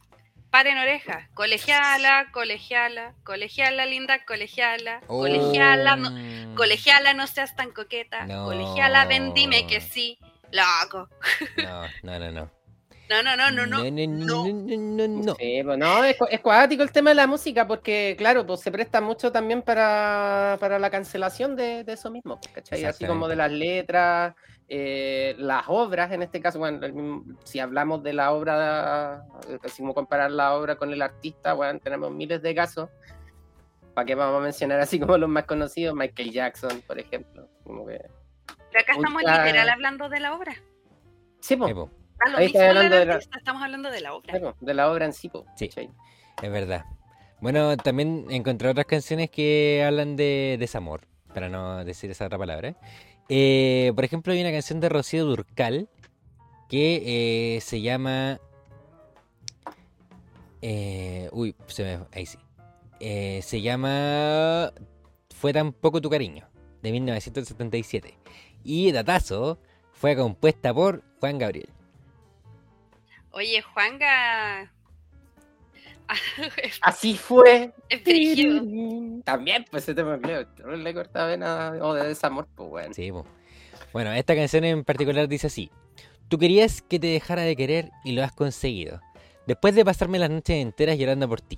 [0.50, 5.20] paren orejas, colegiala, colegiala, colegiala, linda, colegiala, Oh.
[5.20, 8.46] colegiala, no, colegiala, no seas tan coqueta, No.
[8.46, 10.18] colegiala, ven, dime que sí,
[10.52, 11.10] loco.
[11.58, 12.52] No, no, no, no.
[13.10, 13.78] No, no, no, no, no.
[13.86, 15.36] No, no, no, no, no.
[15.36, 18.70] Sí, pues no, es, es cuático el tema de la música porque, claro, pues se
[18.70, 22.84] presta mucho también para, para la cancelación de, de eso mismo, pues, ¿cachai?
[22.84, 24.36] Así como de las letras,
[24.70, 29.26] eh, las obras, en este caso, bueno, mismo- si hablamos de la obra,
[29.64, 32.90] así como comparar la obra con el artista, bueno, tenemos miles de casos.
[33.94, 35.96] ¿Para qué vamos a mencionar así como los más conocidos?
[35.96, 37.48] Michael Jackson, por ejemplo.
[37.64, 37.98] Como que...
[38.72, 40.54] Pero acá estamos literal hablando de la obra.
[41.40, 41.68] Sí, po.
[41.68, 41.90] Sí, po,
[42.26, 44.34] Da lo Ahí mismo está del hablando de la- artista, estamos hablando de la obra.
[44.38, 45.68] Sí, de la obra en sí, po, Sí.
[45.70, 45.90] ¿cachai?
[46.44, 46.86] es verdad.
[47.40, 52.76] Bueno, también encontré otras canciones que hablan de desamor, para no decir esa otra palabra.
[53.30, 55.90] Eh, por ejemplo, hay una canción de Rocío Durcal
[56.70, 58.40] que eh, se llama...
[60.62, 62.06] eh, uy, se me...
[62.14, 62.38] Ahí sí.
[63.00, 64.74] Eh, se llama
[65.36, 66.48] Fue tan poco tu cariño,
[66.82, 68.18] de 1977.
[68.64, 69.60] Y Datazo
[69.92, 71.70] fue compuesta por Juan Gabriel.
[73.32, 74.72] Oye, Juanga.
[76.82, 77.74] Así fue.
[79.24, 80.46] También, pues ese tema creo,
[80.76, 82.94] le corta vena o de desamor, pues bueno.
[82.94, 83.26] Sí, po.
[83.94, 85.72] Bueno, esta canción en particular dice así.
[86.28, 89.02] Tú querías que te dejara de querer y lo has conseguido.
[89.46, 91.58] Después de pasarme las noches enteras llorando por ti.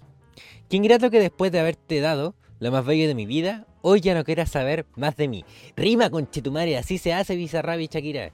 [0.69, 4.13] Qué ingrato que después de haberte dado lo más bello de mi vida, hoy ya
[4.13, 5.45] no quieras saber más de mí.
[5.75, 8.31] Rima con Chetumare, así se hace Bizarrap y Shakira.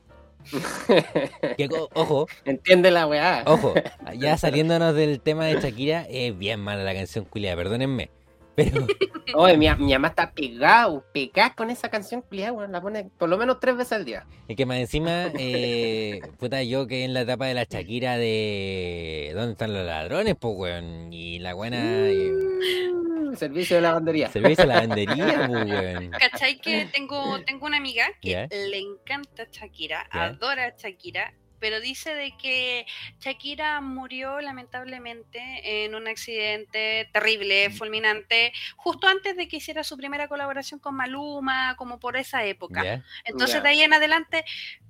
[1.57, 3.43] Que ojo, Entiende la weá.
[3.45, 3.73] ojo,
[4.17, 8.09] ya saliéndonos del tema de Shakira, es bien mala la canción culia, perdónenme.
[8.55, 8.87] Pero
[9.35, 12.71] Oye, mi, mi mamá está pegada, pegada con esa canción, culiá, weón.
[12.71, 14.25] La pone por lo menos tres veces al día.
[14.47, 19.31] Es que más encima, eh, puta, yo que en la etapa de la Shakira de
[19.35, 20.35] ¿Dónde están los ladrones?
[20.39, 21.11] Pues, weón.
[21.11, 24.29] Y la buena eh, Mm, Servicio de lavandería.
[24.29, 26.11] servicio la lavandería, pues, weón.
[26.11, 30.23] ¿Cachai que tengo, tengo una amiga que le encanta Shakira, Ya.
[30.25, 32.85] adora a Shakira, pero dice de que
[33.19, 40.27] Shakira murió lamentablemente en un accidente terrible, fulminante, justo antes de que hiciera su primera
[40.27, 43.03] colaboración con Maluma, como por esa época.
[43.23, 44.43] Entonces de ahí en adelante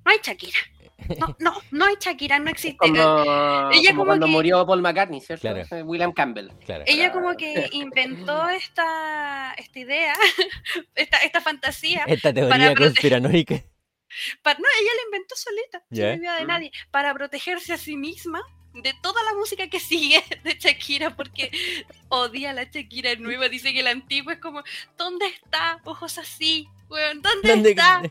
[0.04, 0.58] no hay Shakira.
[1.20, 2.78] No, no, no hay Shakira, no existe.
[2.78, 5.42] Como, Ella como como cuando que- murió Paul McCartney, ¿cierto?
[5.42, 5.86] Claro.
[5.86, 6.50] William Campbell.
[6.66, 6.84] Claro.
[6.88, 10.16] Ella como que inventó esta, esta idea,
[10.96, 12.04] esta, esta fantasía.
[12.08, 13.56] Esta teoría conspiranoica.
[14.46, 16.14] No, ella la inventó solita, Ya.
[16.14, 18.42] sin ayuda de nadie, para protegerse a sí misma
[18.74, 21.52] de toda la música que sigue de Shakira, porque
[22.08, 24.64] odia a la Shakira nueva, dice que la antigua es como,
[24.98, 25.82] ¿dónde está?
[25.84, 28.02] Ojos así, weón, ¿dónde, ¿Dónde, está?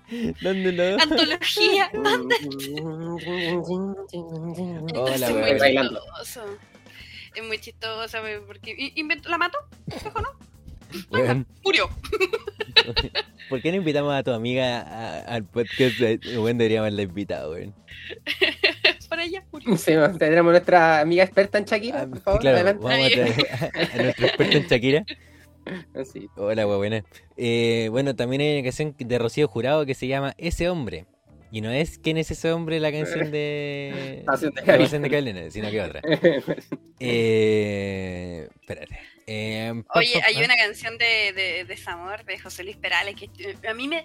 [0.41, 1.03] ¿Dónde no?
[1.03, 2.37] Antología, ¿dónde
[4.95, 5.41] Hola, es weón.
[5.41, 6.01] muy Bailando.
[6.01, 6.45] chistoso.
[7.35, 9.59] Es muy chistoso, weón, porque inventó, la mató,
[10.07, 10.29] ¿Ojo, no?
[11.11, 11.89] Weón, murió.
[13.49, 16.01] ¿Por qué no invitamos a tu amiga a- al podcast?
[16.01, 17.75] Weón, deberíamos haberla invitado, weón.
[19.09, 19.77] Para ella murió.
[19.77, 22.41] Sí, bueno, tendremos nuestra amiga experta en Shakira, Ah, por favor.
[22.41, 22.85] claro, adelante.
[22.85, 25.05] vamos a traer a, a nuestro experto en Shakira.
[26.37, 27.05] Hola, buena.
[27.37, 31.07] Eh, bueno, también hay una canción de Rocío Jurado que se llama Ese Hombre.
[31.51, 34.23] Y no es quién es ese hombre la canción de.
[34.27, 34.77] Pasión de La
[35.09, 35.53] Gabriel.
[35.53, 36.01] Sino que otra.
[36.99, 38.99] Eh, espérate.
[39.27, 43.31] Eh, pa- Oye, pa- hay una canción de, de, Desamor de José Luis Perales que
[43.39, 44.03] eh, a mí me,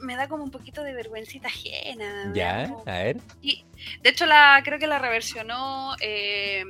[0.00, 2.32] me da como un poquito de vergüencita ajena.
[2.34, 3.16] Ya, como- a ver.
[3.40, 3.64] Y,
[4.02, 6.64] de hecho, la creo que la reversionó eh,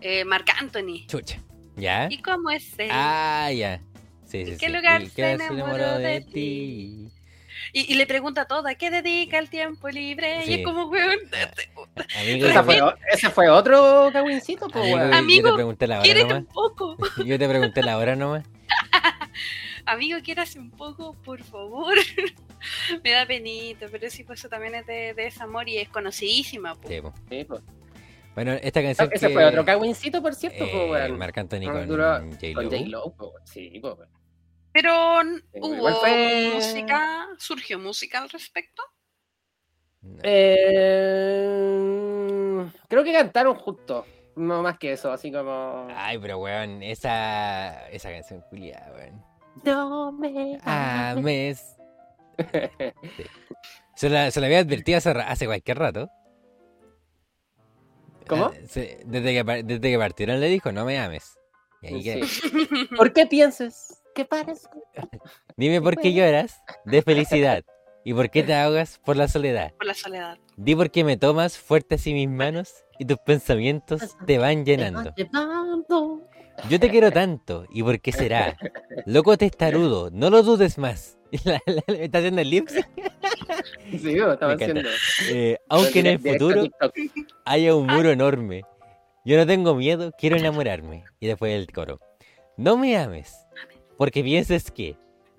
[0.00, 1.06] eh, Marc Anthony.
[1.08, 1.40] Chucha.
[1.76, 2.08] ¿Ya?
[2.10, 2.88] ¿Y cómo es él?
[2.90, 3.80] Ah, ya.
[4.24, 4.72] Sí, sí, ¿En qué sí.
[4.72, 7.08] lugar ¿Y se qué enamoró de ti?
[7.72, 10.42] Y, y le pregunta a toda, ¿qué dedica el tiempo libre?
[10.42, 10.54] Y Sí.
[10.54, 11.18] es como, weón,
[12.20, 12.80] Amigo, Esa fue,
[13.12, 15.04] ese fue otro cagüincito, pues, amigo, weón.
[15.06, 16.38] yo te Amigo, pregunté la hora nomás.
[16.38, 16.96] un poco.
[17.24, 18.44] Yo te pregunté la hora nomás.
[19.86, 21.94] Amigo, quiérase un poco, por favor.
[23.04, 26.74] Me da penito, pero sí, pues eso también es de, de Desamor y es conocidísima.
[26.74, 26.88] po.
[26.88, 27.62] Sí, pues.
[28.36, 29.10] Bueno, esta canción.
[29.12, 31.18] Ese que- fue otro cagüincito, por cierto, eh, pues, weón.
[31.18, 31.88] Marc Anthony con.
[31.88, 33.32] Con J-Lo, pues.
[33.46, 34.10] Sí, pues, weón.
[34.72, 38.82] Pero Sí, hubo igual fue- música, surgió música al respecto.
[40.02, 40.20] No.
[41.66, 44.04] Eh, creo que cantaron juntos.
[44.36, 45.88] No más que eso, así como.
[45.96, 49.24] Ay, pero weón, esa, esa canción culiada, weón.
[49.64, 51.76] No me Ames.
[53.16, 53.24] Sí.
[53.94, 56.10] Se la, se la había advertido hace, hace cualquier rato.
[58.28, 58.46] ¿Cómo?
[58.46, 58.52] Ah,
[59.04, 61.38] desde, que, desde que partieron le dijo, no me ames.
[61.82, 62.50] Y ahí que- Sí.
[62.96, 64.82] ¿Por qué piensas que parezco?
[65.56, 67.64] Dime por qué lloras de felicidad
[68.04, 69.72] y por qué te ahogas por la soledad.
[69.74, 70.38] Por la soledad.
[70.56, 75.12] Di por qué me tomas fuerte así mis manos y tus pensamientos te van llenando.
[75.16, 76.22] Llevando.
[76.70, 78.56] Yo te quiero tanto, ¿y por qué será?
[79.04, 81.18] Loco testarudo, no lo dudes más.
[81.44, 82.86] La- la- la- ¿Está haciendo el lip sync?
[83.90, 84.88] Sí, estaba haciendo.
[85.28, 86.64] Eh, aunque en el futuro
[87.44, 88.62] haya un muro enorme,
[89.24, 91.04] yo no tengo miedo, quiero enamorarme.
[91.20, 92.00] Y después el coro.
[92.56, 93.34] No me ames,
[93.96, 94.96] porque piensas que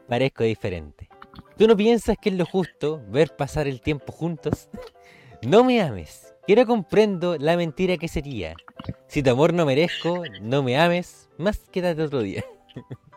[0.07, 1.09] parezco diferente.
[1.57, 4.69] ¿Tú no piensas que es lo justo ver pasar el tiempo juntos?
[5.43, 8.55] No me ames, que no comprendo la mentira que sería.
[9.07, 12.43] Si tu amor no merezco, no me ames, más quédate otro día.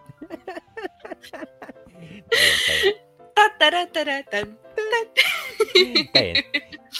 [5.74, 6.44] Está bien.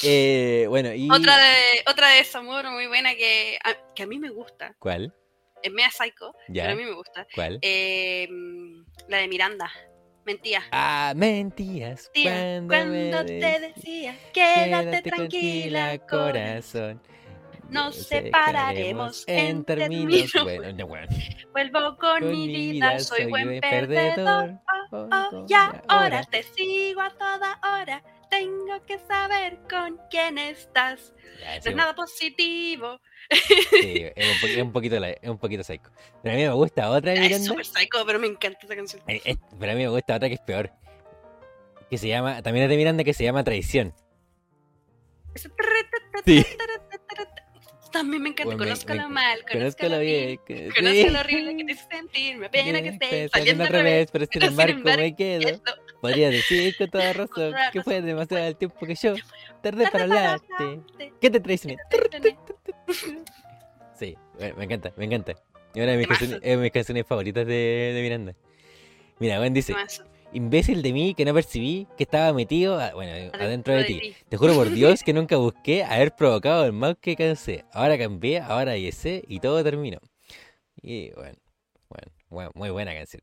[0.03, 1.11] Eh, bueno, y...
[1.11, 4.75] Otra de otra de Samuro muy buena que a, que a mí me gusta.
[4.79, 5.15] ¿Cuál?
[5.63, 6.65] Es media psycho, Ya.
[6.65, 7.27] pero a mí me gusta.
[7.35, 7.59] ¿Cuál?
[7.63, 8.29] Eh,
[9.09, 9.71] la de Miranda.
[10.25, 10.63] Mentía.
[10.71, 17.01] Ah, mentías Tía, cuando, cuando me te decía, quédate, Quédate tranquila, tranquila, corazón.
[17.01, 17.03] corazón.
[17.71, 20.33] Nos separaremos en términos.
[20.43, 21.07] Bueno, no, bueno.
[21.53, 24.51] Vuelvo con, Con mi vida, vida soy buen perdedor.
[24.53, 28.03] Oh, Oh, oh, oh, ya ya, ahora te sigo a toda hora.
[28.29, 31.15] Tengo que saber con quién estás.
[31.41, 33.01] Ya, No sí, es nada positivo.
[33.71, 35.91] sí, es, un, es un poquito es un poquito psycho.
[36.23, 37.47] Pero a mí me gusta otra de Es Miranda.
[37.47, 39.03] súper psycho, pero me encanta esa canción.
[39.07, 40.73] Eh, eh, pero a mí me gusta otra que es peor.
[41.89, 43.95] Que se llama, también es de Miranda, que se llama Traición.
[46.25, 46.45] Sí.
[47.93, 48.57] También me encanta.
[48.57, 50.73] Me- mal, conózcalo bien, bien.
[51.07, 51.11] sí.
[51.11, 52.37] lo horrible que te hace sentir.
[52.39, 54.09] Me apena que estés Pues, saliendo al revés.
[54.13, 55.61] pero sin embargo me quedo.
[56.01, 59.15] Podría decir con toda razón que fue demasiado el tiempo que yo
[59.63, 60.81] tardé para hablarte.
[61.21, 61.43] ¿Qué te?
[61.43, 62.37] Tenés-
[63.99, 64.17] Sí,
[64.57, 65.33] me encanta, me encanta.
[65.33, 68.35] Es una de mis canciones, favoritas de, de Miranda.
[69.19, 69.75] Mira, Gwen dice.
[70.33, 74.15] Imbécil de mí que no percibí que estaba metido, a- bueno, adentro de de ti.
[74.29, 77.65] Te juro por Dios que nunca busqué haber provocado el mal que causé.
[77.73, 79.99] Ahora cambié, ahora sé y todo terminó.
[80.83, 81.37] Y bueno,
[81.89, 83.23] bueno, bueno, muy buena canción.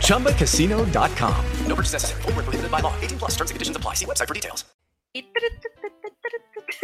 [0.00, 1.34] ChumbaCasino.com.
[1.68, 2.22] No purchase necessary.
[2.22, 2.94] Void were prohibited by law.
[3.02, 3.32] 18 plus.
[3.36, 3.94] Terms and conditions apply.
[3.94, 4.64] See website for details.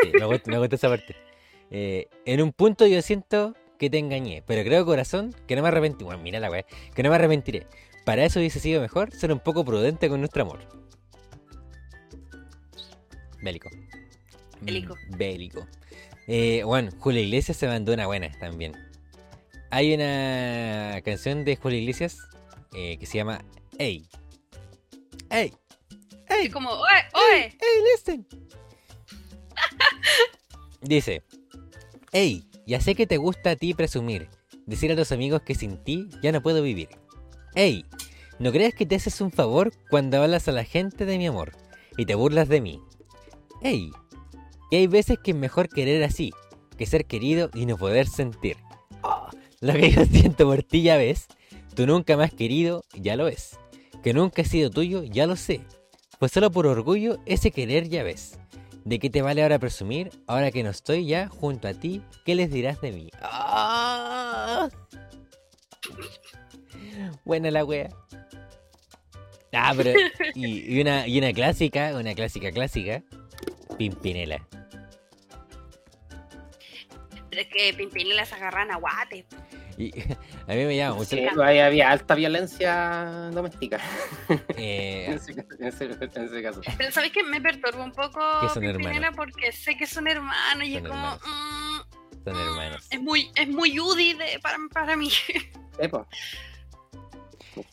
[0.03, 1.17] Sí, me, gusta, me gusta esa parte.
[1.71, 5.69] Eh, en un punto yo siento que te engañé, pero creo corazón que no me
[5.69, 6.05] arrepentiré.
[6.05, 6.65] Bueno, mira la weá,
[6.95, 7.67] que no me arrepentiré.
[8.05, 10.61] Para eso hubiese sido mejor ser un poco prudente con nuestro amor.
[13.43, 13.69] Bélico.
[14.61, 14.95] Mm, Bélico.
[15.09, 15.67] Bélico.
[16.27, 18.90] Eh, bueno, Julio Iglesias se mandó una buena también.
[19.71, 22.19] Hay una canción de Julio Iglesias
[22.75, 23.45] eh, que se llama
[23.79, 24.05] Ey.
[25.31, 25.53] Ey.
[26.29, 26.47] Ey.
[26.47, 27.57] Es como, oe, oe.
[27.61, 28.27] Hey, listen.
[30.81, 31.23] Dice,
[32.13, 34.29] hey, ya sé que te gusta a ti presumir,
[34.67, 36.89] decir a tus amigos que sin ti ya no puedo vivir.
[37.55, 37.85] Hey,
[38.39, 41.53] ¿no crees que te haces un favor cuando hablas a la gente de mi amor
[41.97, 42.83] y te burlas de mí?
[43.63, 43.93] Hey,
[44.71, 46.33] y hay veces que es mejor querer así,
[46.77, 48.57] que ser querido y no poder sentir.
[49.63, 51.27] Oh, lo que yo siento por ti ya ves,
[51.75, 53.59] tú nunca me has querido, ya lo ves.
[54.03, 55.61] Que nunca he sido tuyo, ya lo sé.
[56.19, 58.39] Pues solo por orgullo ese querer ya ves.
[58.85, 60.11] ¿De qué te vale ahora presumir?
[60.27, 63.11] Ahora que no estoy ya junto a ti, ¿qué les dirás de mí?
[63.21, 64.69] ¡Ah!
[67.25, 67.91] Buena la wea.
[69.53, 69.93] Ah, pero.
[70.35, 73.03] Y una, y una clásica, una clásica clásica.
[73.77, 74.47] Pimpinela.
[77.31, 79.25] Pero es que Pimpinela se agarran a guate.
[79.79, 79.93] Y
[80.49, 81.11] a mí me llama mucho.
[81.11, 83.79] Sí, ahí había alta violencia doméstica.
[84.57, 86.61] eh, en, ese, en ese- en ese caso.
[86.77, 87.23] Pero ¿sabes qué?
[87.23, 88.21] Me perturba un poco
[88.55, 91.05] Que Pimpinela porque sé que son hermanos y Son es como...
[91.15, 91.21] hermanos.
[91.25, 92.87] mm, son hermanos.
[92.91, 95.09] es muy, es muy UDI de, para, para mí.
[95.11, 96.07] Sí, po.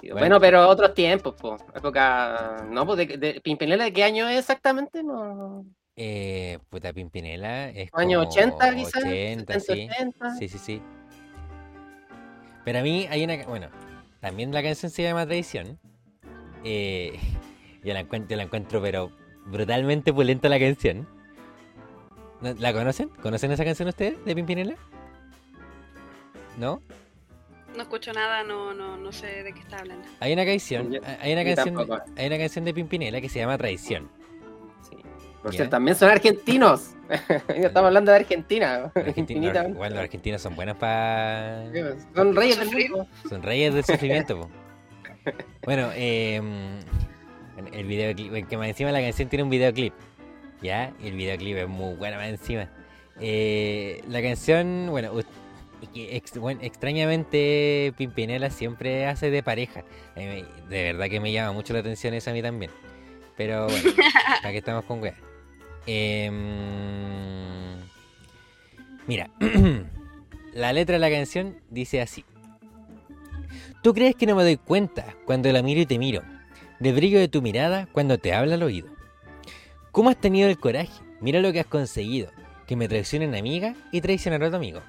[0.02, 0.16] Bueno.
[0.20, 1.58] Bueno, pero otros tiempos, po.
[1.76, 2.66] Época.
[2.70, 5.04] No, pues de, de Pimpinela, ¿de qué año es exactamente?
[5.04, 5.66] No.
[6.00, 9.04] Eh, puta Pimpinela es Año como 80 quizás.
[9.04, 9.72] 80, 70, sí.
[9.90, 10.36] 80.
[10.36, 10.82] Sí, sí, sí.
[12.64, 13.44] Pero a mí hay una.
[13.46, 13.70] Bueno,
[14.22, 15.80] también la canción se llama Traición.
[16.64, 17.18] Eh,
[17.84, 19.12] yo, la encuentro, yo la encuentro, pero
[19.48, 21.08] brutalmente pulenta la canción.
[22.42, 23.10] ¿No- ¿La conocen?
[23.10, 24.76] ¿Conocen esa canción ustedes de Pimpinela?
[26.60, 26.84] ¿No?
[27.76, 30.08] No escucho nada, no, no, no sé de qué está hablando.
[30.20, 34.10] Hay una canción, hay una canción, hay una canción de Pimpinela que se llama Traición.
[35.48, 36.92] Por cierto, también son argentinos.
[37.48, 38.80] Estamos hablando de Argentina.
[38.96, 39.76] Los argentinos, infinitamente.
[39.76, 41.64] igual los argentinos son buenos para...
[42.16, 43.08] Son reyes del mundo.
[43.30, 44.40] Son reyes del sufrimiento.
[44.42, 44.50] po.
[45.64, 46.42] Bueno, eh,
[47.74, 49.94] el videoclip, que más encima la canción tiene un videoclip.
[50.62, 50.92] ¿Ya?
[51.00, 52.70] Y el videoclip es muy bueno más encima.
[53.20, 55.12] Eh, la canción, bueno,
[55.96, 59.84] ex- bueno, extrañamente Pimpinela siempre hace de pareja.
[60.16, 62.72] De verdad que me llama mucho la atención eso a mí también.
[63.38, 63.92] Pero bueno,
[64.44, 65.16] aquí estamos con weas.
[65.88, 66.36] Em,
[69.08, 69.30] mira,
[70.54, 72.26] la letra de la canción dice así.
[73.82, 76.24] Tú crees que no me doy cuenta cuando la miro y te miro,
[76.80, 78.90] del brillo de tu mirada cuando te habla al oído.
[79.92, 80.92] ¿Cómo has tenido el coraje?
[81.22, 82.32] Mira lo que has conseguido,
[82.68, 84.82] que me traicionen amiga y traicionar a tu amigo.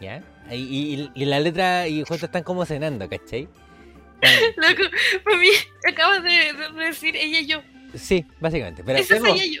[0.00, 0.22] ¿Ya?
[0.52, 3.48] Y, la letra y justo están como cenando, ¿cachai?
[4.56, 4.82] Loco,
[5.24, 5.48] para mí,
[5.86, 6.52] acabas de
[6.84, 7.62] decir ella y yo.
[7.94, 8.82] Sí, básicamente.
[8.84, 8.98] Pero,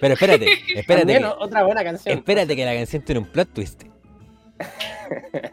[0.00, 1.06] pero espérate, espérate.
[1.06, 2.18] También que- otra buena canción.
[2.18, 3.82] Espérate que la canción tiene un plot twist.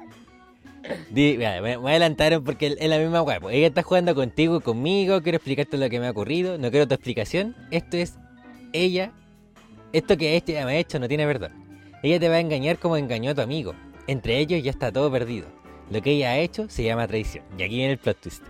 [1.10, 3.40] Di- mira, me, me voy a adelantar porque es la misma weá.
[3.40, 3.56] pues.
[3.56, 5.22] Ella está jugando contigo y conmigo.
[5.22, 6.58] Quiero explicarte lo que me ha ocurrido.
[6.58, 7.56] No quiero tu explicación.
[7.72, 8.16] Esto es
[8.74, 9.12] ella.
[9.94, 11.54] Esto que ella me ha hecho no tiene perdón.
[12.04, 13.76] Ella te va a engañar como engañó a tu amigo.
[14.08, 15.48] Entre ellos ya está todo perdido.
[15.92, 17.44] Lo que ella ha hecho se llama traición.
[17.58, 18.44] Y aquí viene el plot twist.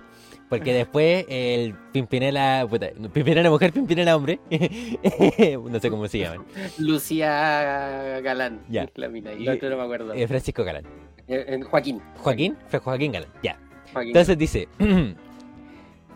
[0.52, 2.68] Porque después el Pimpinela.
[2.70, 4.38] Puta, Pimpinela mujer, Pimpinela hombre.
[5.70, 6.44] no sé cómo se llaman.
[6.78, 8.60] Lucía Galán.
[8.68, 8.90] Ya.
[8.96, 9.32] La mina.
[9.32, 10.14] Y otro no me acuerdo.
[10.14, 10.84] Eh, Francisco Galán.
[11.30, 12.02] Eh, eh, Joaquín.
[12.18, 13.58] Joaquín, fue Joaquín Galán, ya.
[13.94, 14.10] Joaquín.
[14.10, 14.68] Entonces dice,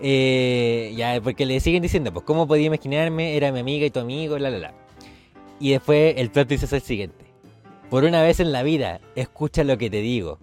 [0.01, 3.38] eh, ya, porque le siguen diciendo, pues, ¿cómo podía imaginarme?
[3.38, 4.73] Era mi amiga y tu amigo, la, la, la.
[5.61, 7.23] Y después el plot twist es el siguiente.
[7.89, 10.39] Por una vez en la vida, escucha lo que te digo.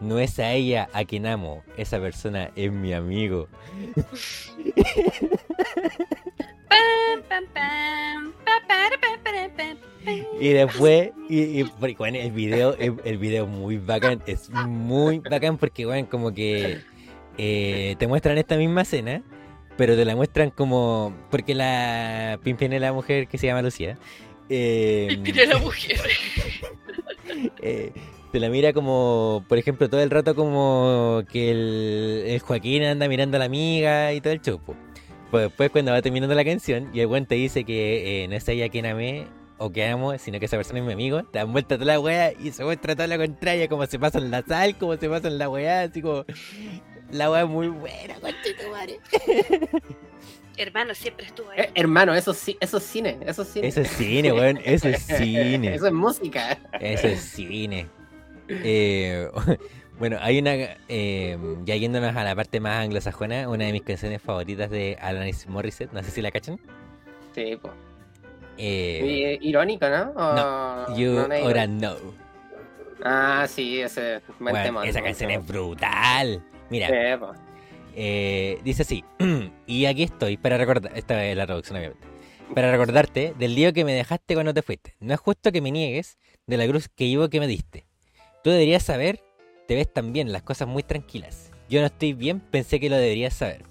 [0.00, 3.48] No es a ella a quien amo, esa persona es mi amigo.
[10.40, 11.62] Y después, y,
[11.94, 16.32] bueno, el video, el, el video es muy bacán, es muy bacán porque, bueno, como
[16.32, 16.78] que
[17.38, 19.22] eh, te muestran esta misma escena,
[19.76, 23.98] pero te la muestran como, porque la Pimpinela mujer que se llama Lucía,
[24.48, 26.00] eh, la mujer.
[27.62, 27.92] eh,
[28.36, 33.08] te la mira como, por ejemplo, todo el rato como que el, el Joaquín anda
[33.08, 34.76] mirando a la amiga y todo el chupo.
[35.30, 38.36] Pues después cuando va terminando la canción y el buen te dice que eh, no
[38.36, 39.26] es ella quien amé
[39.56, 41.98] o que amo, sino que esa persona es mi amigo, te dan vuelta toda la
[41.98, 45.08] weá y se muestra toda la contraria, como se pasa en la sal, como se
[45.08, 46.26] pasa en la weá, así como...
[47.10, 49.00] La weá es muy buena, conchetumare.
[50.58, 51.60] Hermano, siempre estuvo ahí.
[51.60, 53.18] Eh, hermano, eso sí, eso es cine.
[53.24, 53.68] Eso es cine.
[53.68, 55.74] Eso es cine, weón, eso es cine.
[55.74, 56.58] Eso es música.
[56.80, 57.88] Eso es cine.
[58.48, 59.28] Eh,
[59.98, 60.54] bueno, hay una.
[60.88, 65.46] eh, ya yéndonos a la parte más anglosajona, una de mis canciones favoritas de Alanis
[65.48, 66.58] Morissette, no sé si la cachan.
[67.34, 67.72] Sí, pues.
[68.58, 70.12] Eh, irónico, ¿no?
[70.16, 70.34] O-
[70.88, 71.66] no, You no, no.
[71.66, 71.96] No.
[73.04, 74.20] Ah, sí, ese.
[74.38, 76.42] buen Bueno, tema, esa canción es brutal.
[76.70, 76.94] Mira, Sí,
[77.94, 79.04] eh, dice así:
[79.66, 80.92] Y aquí estoy para recordar.
[80.96, 82.06] Esta es la traducción, obviamente.
[82.54, 84.94] Para recordarte del lío que me dejaste cuando te fuiste.
[85.00, 86.16] No es justo que me niegues
[86.46, 87.84] de la cruz que llevo que me diste.
[88.46, 89.24] Tú deberías saber,
[89.66, 91.50] te ves tan bien, las cosas muy tranquilas.
[91.68, 93.64] Yo no estoy bien, pensé que lo deberías saber.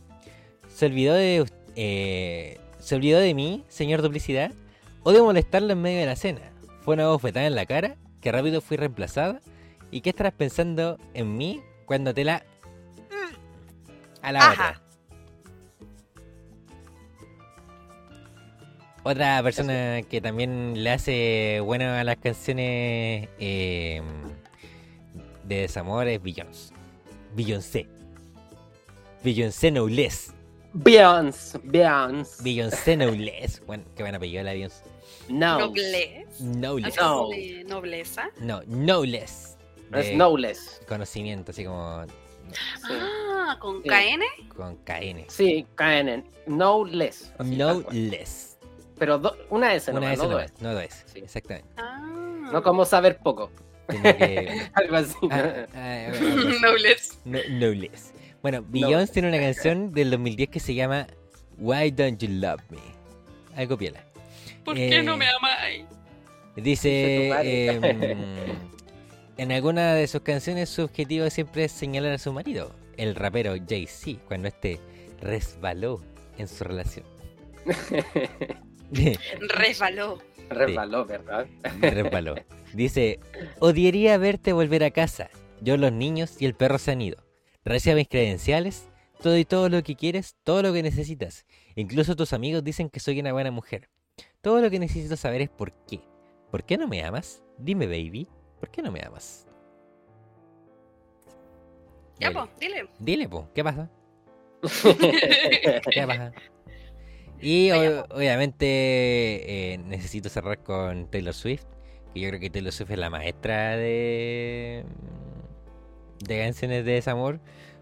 [0.67, 1.45] ¿Se olvidó de,
[1.77, 4.51] eh, ¿se olvidó de mí, señor duplicidad?
[5.03, 6.41] ¿O de molestarlo en medio de la cena?
[6.81, 9.39] Fue una bofetada en la cara, que rápido fui reemplazada.
[9.91, 12.43] ¿Y qué estarás pensando en mí cuando te la...
[14.21, 14.81] a la otra?
[19.03, 24.01] Otra persona que también le hace bueno a las canciones eh,
[25.47, 26.73] de desamor es Beyoncé.
[27.35, 27.87] Beyoncé.
[29.23, 30.33] Beyoncé no less.
[30.73, 31.59] Beyoncé.
[31.63, 32.43] Beyoncé.
[32.43, 33.61] Beyoncé no less.
[33.65, 34.83] Bueno, qué buena apellido la Beyoncé.
[35.29, 35.59] No.
[35.59, 36.25] Nobleza.
[36.39, 36.97] No less.
[36.97, 37.75] Así No.
[37.75, 38.29] Nobleza.
[38.39, 39.57] No, no less.
[39.93, 40.81] Es De Knowless.
[40.87, 42.05] Conocimiento, así como
[42.89, 43.89] Ah, con Sí.
[43.89, 44.23] KN.
[44.55, 45.25] con KN.
[45.29, 46.23] Sí, KN.
[46.47, 47.31] No less.
[47.39, 48.57] No less.
[48.97, 50.43] Pero do- una S, Una nomás, S no no dos.
[50.45, 51.03] es, no dos S.
[51.13, 51.19] Sí.
[51.19, 51.69] Exactamente.
[51.77, 52.49] Ah.
[52.51, 53.51] No como saber poco.
[53.87, 55.15] Que- Algo así.
[55.21, 55.29] ¿no?
[55.31, 56.59] ah, ah, algo así.
[56.61, 57.13] Nobleza.
[57.25, 58.11] No, no less.
[58.41, 61.07] Bueno, Beyoncé tiene una canción del 2010 que se llama
[61.57, 62.79] Why Don't You Love Me.
[63.55, 64.03] Algo piola.
[64.63, 65.85] ¿Por Eh, qué no me amáis?
[66.55, 67.81] Dice, em,
[69.37, 73.55] en alguna de sus canciones su objetivo siempre es señalar a su marido, el rapero
[73.67, 74.79] Jay-Z, cuando este
[75.21, 76.01] resbaló
[76.37, 77.05] en su relación.
[79.55, 80.19] Resbaló.
[80.49, 81.47] Resbaló, ¿verdad?
[81.81, 82.35] Resbaló.
[82.73, 83.19] Dice,
[83.59, 85.29] odiaría verte volver a casa.
[85.61, 87.17] Yo, los niños y el perro se han ido.
[87.63, 88.89] Recibe mis credenciales,
[89.21, 91.45] todo y todo lo que quieres, todo lo que necesitas.
[91.75, 93.89] Incluso tus amigos dicen que soy una buena mujer.
[94.41, 96.01] Todo lo que necesito saber es por qué.
[96.51, 97.41] ¿Por qué no me amas?
[97.57, 98.27] Dime, baby.
[98.59, 99.47] ¿Por qué no me amas?
[102.19, 102.39] Ya, Dile.
[102.41, 102.89] po, dile.
[102.99, 103.89] Dile, po, ¿qué pasa?
[105.91, 106.31] ¿Qué pasa?
[107.41, 108.65] Y obviamente
[109.73, 111.65] eh, necesito cerrar con Taylor Swift,
[112.13, 114.85] que yo creo que Taylor Swift es la maestra de
[116.19, 117.39] de canciones de desamor,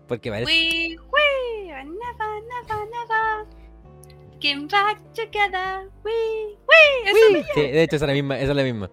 [0.08, 3.48] porque parece We, we never, never, never
[4.40, 5.90] getting back together.
[6.04, 6.12] We,
[6.68, 7.10] we.
[7.10, 8.92] Eso Sí, de hecho esa es la misma, esa es la misma.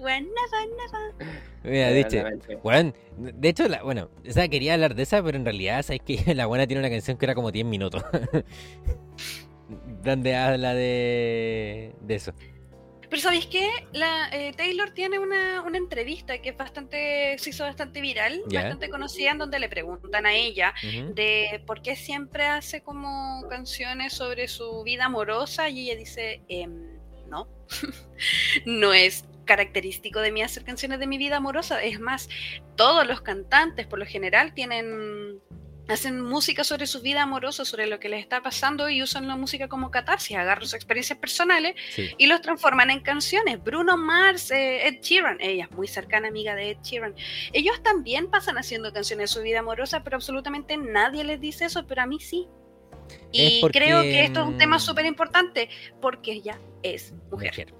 [0.00, 1.36] We're never, never.
[1.62, 2.24] Mira, dice,
[2.62, 6.00] weón, de hecho, la, bueno, o sea, quería hablar de esa, pero en realidad, sabes
[6.02, 8.02] que la buena tiene una canción que era como 10 minutos.
[10.02, 12.32] donde habla de, de eso.
[13.10, 13.68] Pero ¿sabéis qué?
[13.92, 18.88] La, eh, Taylor tiene una, una entrevista que es bastante, se hizo bastante viral, bastante
[18.88, 20.72] conocida, en donde le preguntan a ella
[21.14, 27.00] de por qué siempre hace como canciones sobre su vida amorosa y ella dice, em,
[27.26, 27.48] no,
[28.64, 32.28] no es característico de mí hacer canciones de mi vida amorosa, es más,
[32.76, 35.40] todos los cantantes por lo general tienen
[35.94, 39.36] hacen música sobre su vida amorosa, sobre lo que les está pasando y usan la
[39.36, 42.10] música como catarsis, agarran sus experiencias personales Sí.
[42.18, 43.62] y los transforman en canciones.
[43.62, 47.14] Bruno Mars, eh, Ed Sheeran, ella es muy cercana amiga de Ed Sheeran.
[47.52, 51.86] Ellos también pasan haciendo canciones de su vida amorosa, pero absolutamente nadie les dice eso,
[51.86, 52.48] pero a mí sí.
[53.32, 55.68] Y porque, creo que esto es un tema mm, súper importante
[56.00, 57.50] porque ella es mujer.
[57.50, 57.74] Mujer.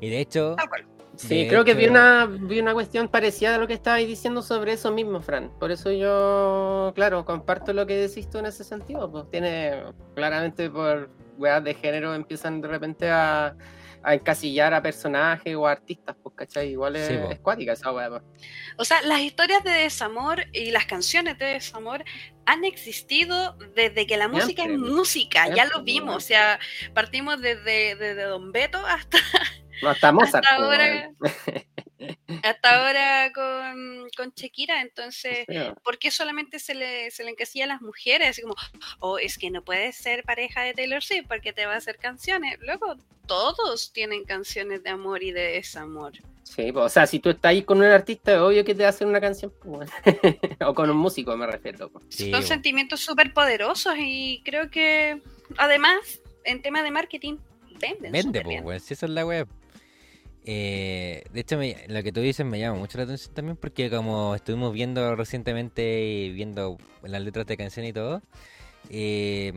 [0.00, 0.86] Y de hecho, Tal cual.
[1.18, 4.40] Sí, de creo que vi una, vi una cuestión parecida a lo que estabais diciendo
[4.40, 5.50] sobre eso mismo, Fran.
[5.58, 9.10] Por eso yo, claro, comparto lo que decís tú en ese sentido.
[9.10, 9.82] Pues tiene,
[10.14, 13.56] claramente por weas de género empiezan de repente a,
[14.02, 16.70] a encasillar a personajes o a artistas, pues, ¿cachai?
[16.70, 18.08] Igual es, Sí, es cuática esa wea.
[18.10, 18.22] pues.
[18.76, 22.04] O sea, las historias de desamor y las canciones de desamor
[22.46, 24.90] han existido desde que la música es Siempre.
[24.90, 26.58] música, ya lo vimos, o sea,
[26.94, 29.18] partimos desde, desde Don Beto hasta
[29.82, 30.44] No, hasta Mozart.
[30.44, 31.10] hasta ahora,
[32.42, 35.46] hasta ahora con, con Shakira, entonces.
[35.82, 38.28] ¿por qué solamente se le, se le encasilla a las mujeres?
[38.30, 38.54] Así como,
[39.00, 41.96] oh, es que no puedes ser pareja de Taylor Swift porque te va a hacer
[41.98, 42.58] canciones.
[42.60, 46.12] Luego, todos tienen canciones de amor y de desamor.
[46.42, 48.82] Sí, pues, o sea, si tú estás ahí con un artista, es obvio que te
[48.82, 49.52] va a hacer una canción.
[49.62, 49.90] pues,
[50.66, 51.90] o con un músico, me refiero.
[51.90, 52.04] pues.
[52.08, 55.20] Sí, Son sentimientos súper poderosos y creo que,
[55.58, 57.36] además, en tema de marketing,
[57.78, 58.12] venden.
[58.12, 59.46] Vende, pues, si esa es la web.
[60.50, 63.90] Eh, de hecho, me- lo que tú dices me llama mucho la atención también porque
[63.90, 68.22] como estuvimos viendo recientemente y viendo las letras de canciones y todo,
[68.88, 69.52] eh,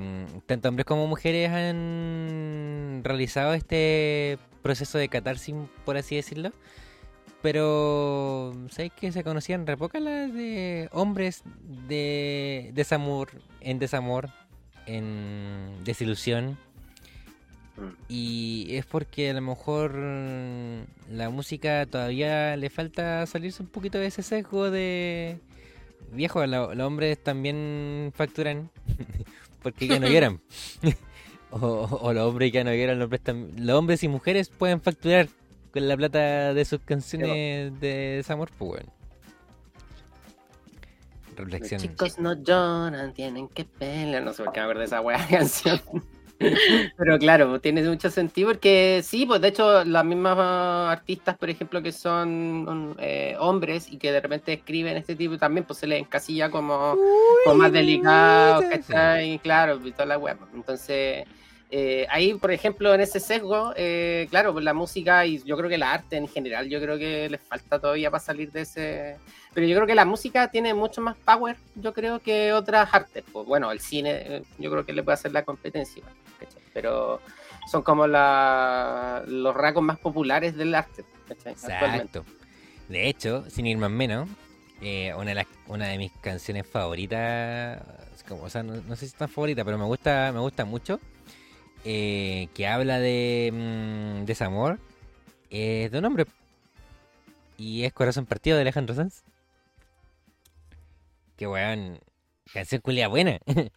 [0.47, 6.51] tanto hombres como mujeres han realizado este proceso de catarsis, por así decirlo.
[7.41, 11.43] Pero, ¿sabes que se conocían re pocas las de hombres
[11.87, 13.29] de desamor,
[13.61, 14.29] en desamor,
[14.87, 16.57] en desilusión?
[18.09, 20.83] Y es porque a lo mejor mm,
[21.15, 25.37] la música todavía le falta salirse un poquito de ese sesgo de...
[26.13, 28.69] Viejo, lo- los hombres también facturan
[29.63, 30.41] porque ya no lloran.
[31.51, 31.57] o,
[32.01, 35.27] o los hombres ya no lloran, los hombres, tam- los hombres y mujeres pueden facturar
[35.71, 38.93] con la plata de sus canciones de desamor, pues bueno.
[41.37, 41.81] Los Reflexión.
[41.81, 44.21] chicos no lloran, tienen que pelear.
[44.21, 45.81] No sé por qué me de esa wea canción.
[46.97, 51.81] Pero claro, tiene mucho sentido porque sí, pues de hecho las mismas artistas, por ejemplo,
[51.81, 55.87] que son um, eh, hombres y que de repente escriben este tipo, también pues se
[55.87, 56.97] les encasilla como,
[57.45, 58.01] como más sí.
[58.69, 59.39] ¿cachai?
[59.39, 60.35] Claro, y toda la wea.
[60.35, 60.49] pues.
[60.53, 61.25] Entonces,
[61.71, 65.69] eh, ahí, por ejemplo, en ese sesgo, eh, claro, pues la música y yo creo
[65.69, 69.17] que la arte en general, yo creo que les falta todavía para salir de ese...
[69.53, 73.23] Pero yo creo que la música tiene mucho más power, yo creo, que otras artes.
[73.31, 76.03] Pues, bueno, el cine, eh, yo creo que le puede hacer la competencia,
[76.39, 76.61] ¿cachai?
[76.73, 77.21] Pero
[77.69, 81.53] son como la, los rasgos más populares del arte, ¿cachai?
[81.53, 82.25] Exacto.
[82.89, 84.27] De hecho, sin ir más menos,
[84.81, 87.81] eh, una, de las- una de mis canciones favoritas,
[88.27, 90.65] como, o sea, no, no sé si es tan favorita, pero me gusta, me gusta
[90.65, 90.99] mucho,
[91.85, 94.79] eh, que habla de mm, desamor,
[95.49, 96.25] es de un hombre.
[97.57, 99.23] Y es Corazón Partido de Alejandro Sanz.
[101.37, 101.99] Que weón,
[102.53, 103.39] canción culia buena.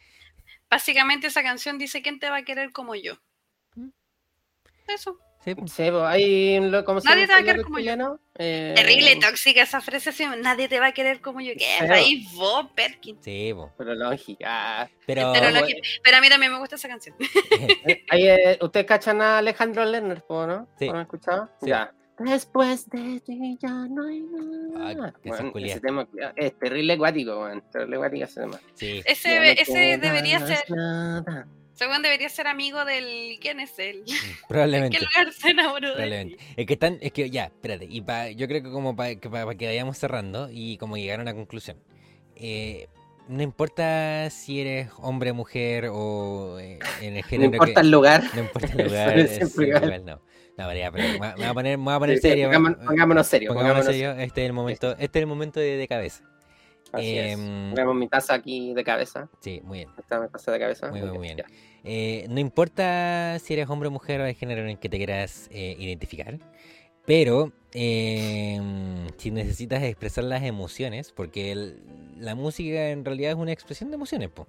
[0.71, 3.15] Básicamente esa canción dice, ¿quién te va a querer como yo?
[3.75, 3.91] ¿Mm?
[4.89, 5.19] Eso.
[5.45, 5.73] Sí, pues.
[5.73, 7.93] Sí, pues, hay un lo- ¿cómo se Nadie te va a querer como yo.
[8.37, 11.53] Eh, Terrible tóxica esa frase, nadie te va a querer como yo.
[11.59, 11.67] ¿Qué?
[11.81, 13.19] Pero- Ahí vos, Perkin.
[13.23, 13.71] Sí, po.
[13.77, 14.91] Pero lógica.
[15.07, 15.67] Pero, Pero, bueno.
[16.03, 17.15] pero a mí también me gusta esa canción.
[18.11, 20.67] Ahí, eh, ¿Ustedes cachan a Alejandro Lerner, po, no?
[20.79, 20.87] Sí.
[20.87, 21.51] ¿No lo han escuchado?
[21.61, 21.69] Sí.
[21.69, 21.93] Ya.
[22.17, 24.25] Después de ti ya no hay
[24.77, 25.15] Ah, nada.
[25.21, 25.73] que Weón, culiá.
[25.73, 26.07] ese tema
[26.37, 27.63] es terrible acuático, weón.
[27.73, 28.61] Terrible acuático ese tema.
[28.75, 31.47] sí, Ese, no ese debería ser, nada.
[31.75, 33.39] Según debería ser amigo del.
[33.41, 34.05] ¿Quién es él?
[34.07, 34.15] ¿En
[34.49, 34.97] probablemente.
[34.99, 36.39] qué lugar se enamoró Probablemente.
[36.57, 39.29] Es que están, es que ya, espérate, y pa- yo creo que como para que,
[39.29, 41.77] pa- pa que vayamos cerrando y como llegar a una conclusión.
[42.37, 42.89] eh,
[43.27, 47.91] no importa si eres hombre, mujer o eh, en el No género importa que, el
[47.91, 48.23] lugar.
[48.35, 50.05] no importa el lugar, es igual.
[50.05, 50.21] no.
[50.57, 52.47] No, pero ya, pero me, me voy a poner, me voy a poner serio.
[52.49, 55.77] pongámonos- pongámonos serio, pongámonos pongámonos serio, Este es el momento, este es el momento de,
[55.79, 56.23] de cabeza.
[56.95, 57.33] Así es.
[57.39, 59.29] Em, mi taza aquí de cabeza.
[59.41, 59.91] Sí, muy bien.
[59.99, 60.91] Esta es mi taza de cabeza.
[60.91, 61.43] Muy muy bien.
[61.85, 64.97] Eh, no importa si eres hombre o mujer o el género en el que te
[64.97, 66.39] quieras eh, identificar,
[67.05, 68.61] pero eh,
[69.19, 71.83] si necesitas expresar las emociones, porque el-
[72.19, 74.47] la música en realidad es una expresión de emociones, po.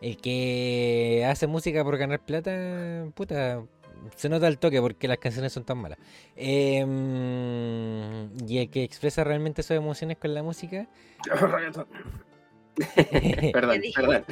[0.00, 3.62] El que hace música por ganar plata, puta,
[4.16, 5.98] se nota el toque porque las canciones son tan malas.
[6.36, 6.84] Eh,
[8.46, 10.86] y el que expresa realmente sus emociones con la música,
[13.52, 14.24] Perdón, perdón.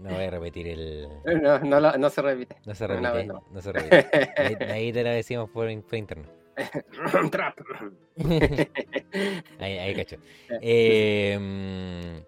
[0.00, 1.08] no voy a repetir el...
[1.42, 2.56] No, no, lo- no se repite.
[2.66, 3.44] No se repite, no.
[3.50, 4.08] no se repite.
[4.36, 6.24] Ahí, ahí te lo decimos por, por interno.
[7.32, 7.58] Trap.
[9.58, 10.16] ahí, ahí cacho.
[10.60, 12.22] Eh, mm,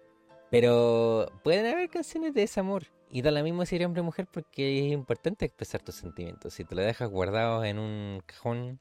[0.51, 2.83] pero pueden haber canciones de desamor.
[3.09, 6.53] Y da lo mismo si eres hombre o mujer porque es importante expresar tus sentimientos.
[6.53, 8.79] Si te lo dejas guardados en un cajón,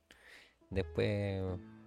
[0.71, 1.43] después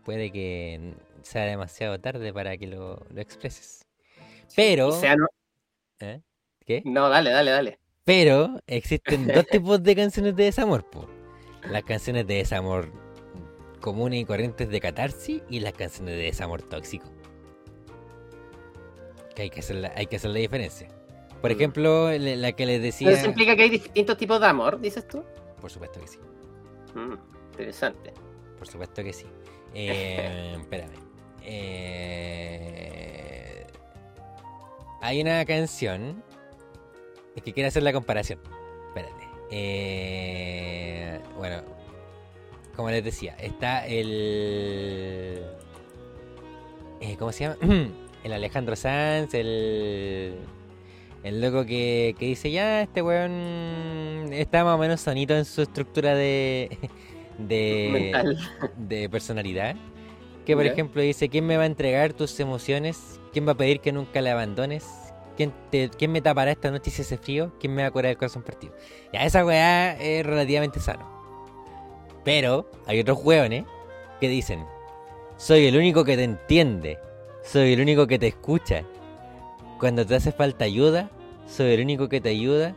[0.05, 3.85] puede que sea demasiado tarde para que lo, lo expreses.
[4.55, 4.87] Pero...
[4.87, 5.27] O sea, no,
[5.99, 6.21] ¿Eh?
[6.65, 6.81] ¿Qué?
[6.85, 7.79] no, dale, dale, dale.
[8.05, 11.07] Pero existen dos tipos de canciones de desamor, po.
[11.69, 12.91] Las canciones de desamor
[13.79, 17.05] comunes y corrientes de catarsis y las canciones de desamor tóxico.
[19.35, 20.87] Que hay que hacer la, hay que hacer la diferencia.
[21.41, 23.07] Por ejemplo, la que les decía...
[23.07, 25.23] Entonces implica que hay distintos tipos de amor, dices tú.
[25.61, 26.19] Por supuesto que sí,
[26.95, 27.13] Mm,
[27.51, 28.13] interesante.
[28.57, 29.25] por supuesto que sí.
[29.73, 30.91] Eh, espérame.
[31.43, 32.67] Eh,
[35.01, 36.23] hay una canción...
[37.35, 38.39] Es que quiero hacer la comparación.
[38.87, 39.27] Espérate.
[39.51, 41.61] Eh, bueno,
[42.75, 45.43] como les decía, está el.
[47.01, 47.57] eh, ¿Cómo se llama?
[48.23, 50.39] el Alejandro Sanz, el.
[51.23, 55.61] El loco que, que dice, ya, este weón está más o menos sonito en su
[55.61, 56.77] estructura de.
[57.37, 57.89] de.
[57.91, 58.37] Mental.
[58.77, 59.75] de personalidad.
[60.45, 60.71] Que por Ya.
[60.71, 63.19] ejemplo dice, ¿quién me va a entregar tus emociones?
[63.33, 64.87] ¿Quién va a pedir que nunca le abandones?
[65.37, 67.53] ¿Quién, te, ¿Quién me tapará esta noche si hace frío?
[67.59, 68.73] ¿Quién me va a curar el corazón partido?
[69.13, 71.07] Ya, esa weá es relativamente sano.
[72.25, 73.63] Pero hay otros hueones
[74.19, 74.65] que dicen,
[75.37, 76.97] soy el único que te entiende,
[77.43, 78.83] soy el único que te escucha.
[79.79, 81.09] Cuando te hace falta ayuda,
[81.47, 82.75] soy el único que te ayuda.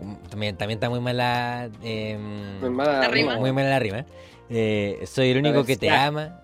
[0.00, 1.70] Mm, También, también está muy mala...
[1.82, 3.32] em, Muy mala La rima.
[3.32, 3.36] rima.
[3.40, 4.04] muy mala la rima.
[4.50, 6.40] Eh, soy el único que te ama.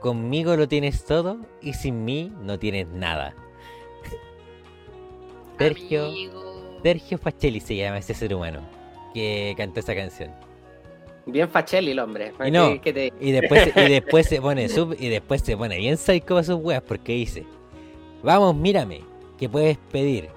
[0.00, 3.34] Conmigo lo tienes todo y sin mí no tienes nada.
[5.58, 6.78] Sergio, Amigo.
[6.82, 8.60] Sergio Facelli se llama ese ser humano
[9.14, 10.30] que cantó esa canción.
[11.26, 12.32] Bien Fachelli el hombre.
[12.46, 15.56] Y no, ¿Qué- qué te- y después, y después se pone sub, y después se
[15.56, 17.44] pone bien psycho a sus weas porque dice,
[18.22, 19.02] vamos, mírame,
[19.38, 20.28] que puedes pedir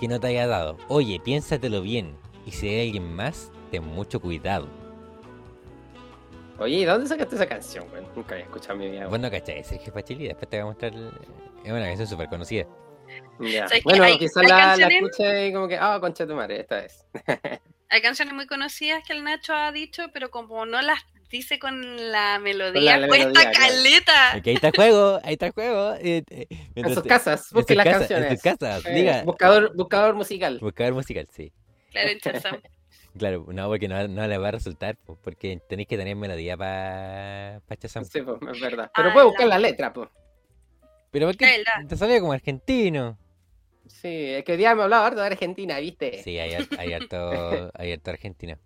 [0.00, 0.76] que no te haya dado.
[0.88, 2.16] Oye, piénsatelo bien.
[2.44, 4.68] Y si hay alguien más, ten mucho cuidado.
[6.58, 8.02] Oye, ¿y dónde sacaste esa canción, güey?
[8.14, 9.06] Nunca había escuchado en mi vida.
[9.08, 9.62] Bueno, ¿cachai?
[9.62, 10.94] Sergio Facelli, después te voy a mostrar.
[10.94, 11.10] el-
[11.64, 12.66] Es una canción súper conocida.
[13.40, 13.66] Ya.
[13.84, 16.36] Bueno, Hay- quizás hay la, la canciones- escuché y como que, ah, concha de tu
[16.36, 17.04] madre, esta es.
[17.88, 20.98] Hay canciones muy conocidas que el Nacho ha dicho, pero como no las
[21.30, 23.66] dice con la melodía, la cuesta melodía, claro.
[23.68, 24.32] caleta.
[24.34, 25.94] Aquí ahí está el juego, ahí está el juego.
[26.00, 28.30] eh, eh, En sus casas, en busquen sus las casas, canciones.
[28.30, 29.22] En sus casas, Eh, diga.
[29.24, 30.58] buscador, buscador musical.
[30.60, 31.52] Buscador musical, sí.
[31.90, 32.60] Claro, en Shazam.
[33.18, 36.54] Claro, no, porque no, no le va a resultar, po, porque tenéis que tener melodía
[36.54, 38.04] para pa Shazam.
[38.04, 38.90] Sí, pues, es verdad.
[38.94, 40.10] Pero Ah, puedes la- buscar la letra, pues.
[41.12, 41.88] Pero ¿por Es qué verdad.
[41.88, 43.16] te salía como argentino?
[43.86, 46.22] Sí, es que hoy día me hablaba harto de Argentina, ¿viste?
[46.24, 48.58] Sí, hay, hay harto, hay harto argentino.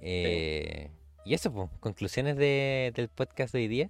[0.00, 0.90] Eh,
[1.30, 3.88] Y eso, pues, conclusiones de, del podcast de hoy día.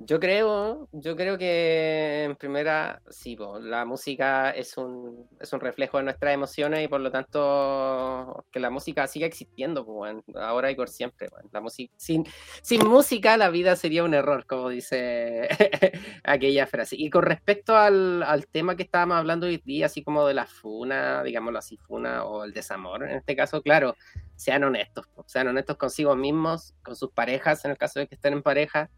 [0.00, 5.58] Yo creo, yo creo que en primera, sí, po, la música es un, es un
[5.58, 10.70] reflejo de nuestras emociones y por lo tanto que la música siga existiendo, weón, ahora
[10.70, 11.28] y por siempre.
[11.50, 12.24] La música, sin,
[12.62, 15.48] sin música la vida sería un error, como dice
[16.22, 16.94] aquella frase.
[16.96, 20.46] Y con respecto al, al tema que estábamos hablando hoy día, así como de la
[20.46, 23.96] funa, digámoslo así, funa o el desamor, en este caso, claro,
[24.36, 28.34] sean honestos, sean honestos consigo mismos, con sus parejas, en el caso de que estén
[28.34, 28.88] en pareja.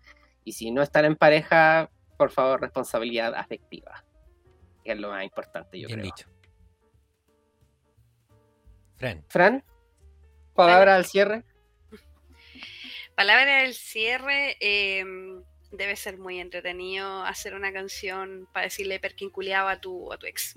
[0.45, 4.05] Y si no están en pareja, por favor, responsabilidad afectiva.
[4.85, 6.13] Que es lo más importante, yo Bien creo.
[6.15, 6.29] dicho.
[8.97, 9.65] Fran, Fran,
[10.55, 11.45] palabra al cierre.
[13.15, 14.57] Palabra del cierre.
[14.61, 15.05] eh,
[15.73, 20.55] debe ser muy entretenido hacer una canción para decirle perquinculeado a tu, a tu ex.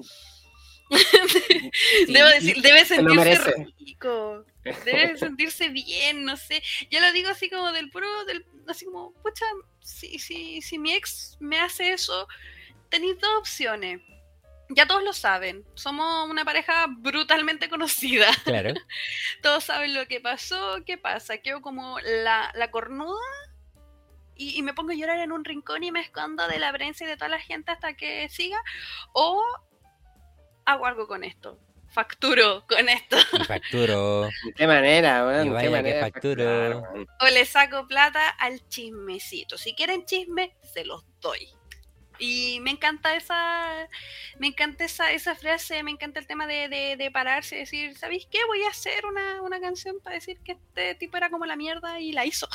[2.07, 6.61] Debo decir, debe sentirse rico, debe sentirse bien, no sé.
[6.89, 9.45] Yo lo digo así como del puro, del, así como, pucha,
[9.81, 12.27] si, si, si mi ex me hace eso,
[12.89, 14.01] tenéis dos opciones.
[14.69, 18.31] Ya todos lo saben, somos una pareja brutalmente conocida.
[18.43, 18.73] claro.
[19.41, 21.37] Todos saben lo que pasó, qué pasa.
[21.37, 23.19] Quedo como la, la cornuda
[24.35, 27.03] y, y me pongo a llorar en un rincón y me escondo de la prensa
[27.03, 28.59] y de toda la gente hasta que siga.
[29.11, 29.43] O
[30.65, 31.59] hago algo con esto.
[31.89, 33.17] Facturo con esto.
[33.39, 34.23] Y facturo.
[34.23, 35.45] ¿De qué manera, weón?
[35.45, 36.81] Y ¿De vaya qué manera facturo.
[36.81, 37.05] facturar?
[37.19, 39.57] O le saco plata al chismecito.
[39.59, 41.47] Si quieren chisme, se los doy.
[42.19, 43.87] Y me encanta esa,
[44.39, 47.97] me encanta esa, esa frase, me encanta el tema de, de, de pararse y decir,
[47.97, 48.39] ¿sabéis qué?
[48.47, 51.99] Voy a hacer una, una canción para decir que este tipo era como la mierda
[51.99, 52.47] y la hizo.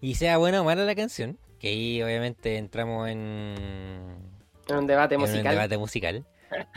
[0.00, 4.31] Y sea buena o mala la canción, que ahí obviamente entramos en,
[4.72, 5.54] En un debate en un musical.
[5.54, 6.26] debate musical.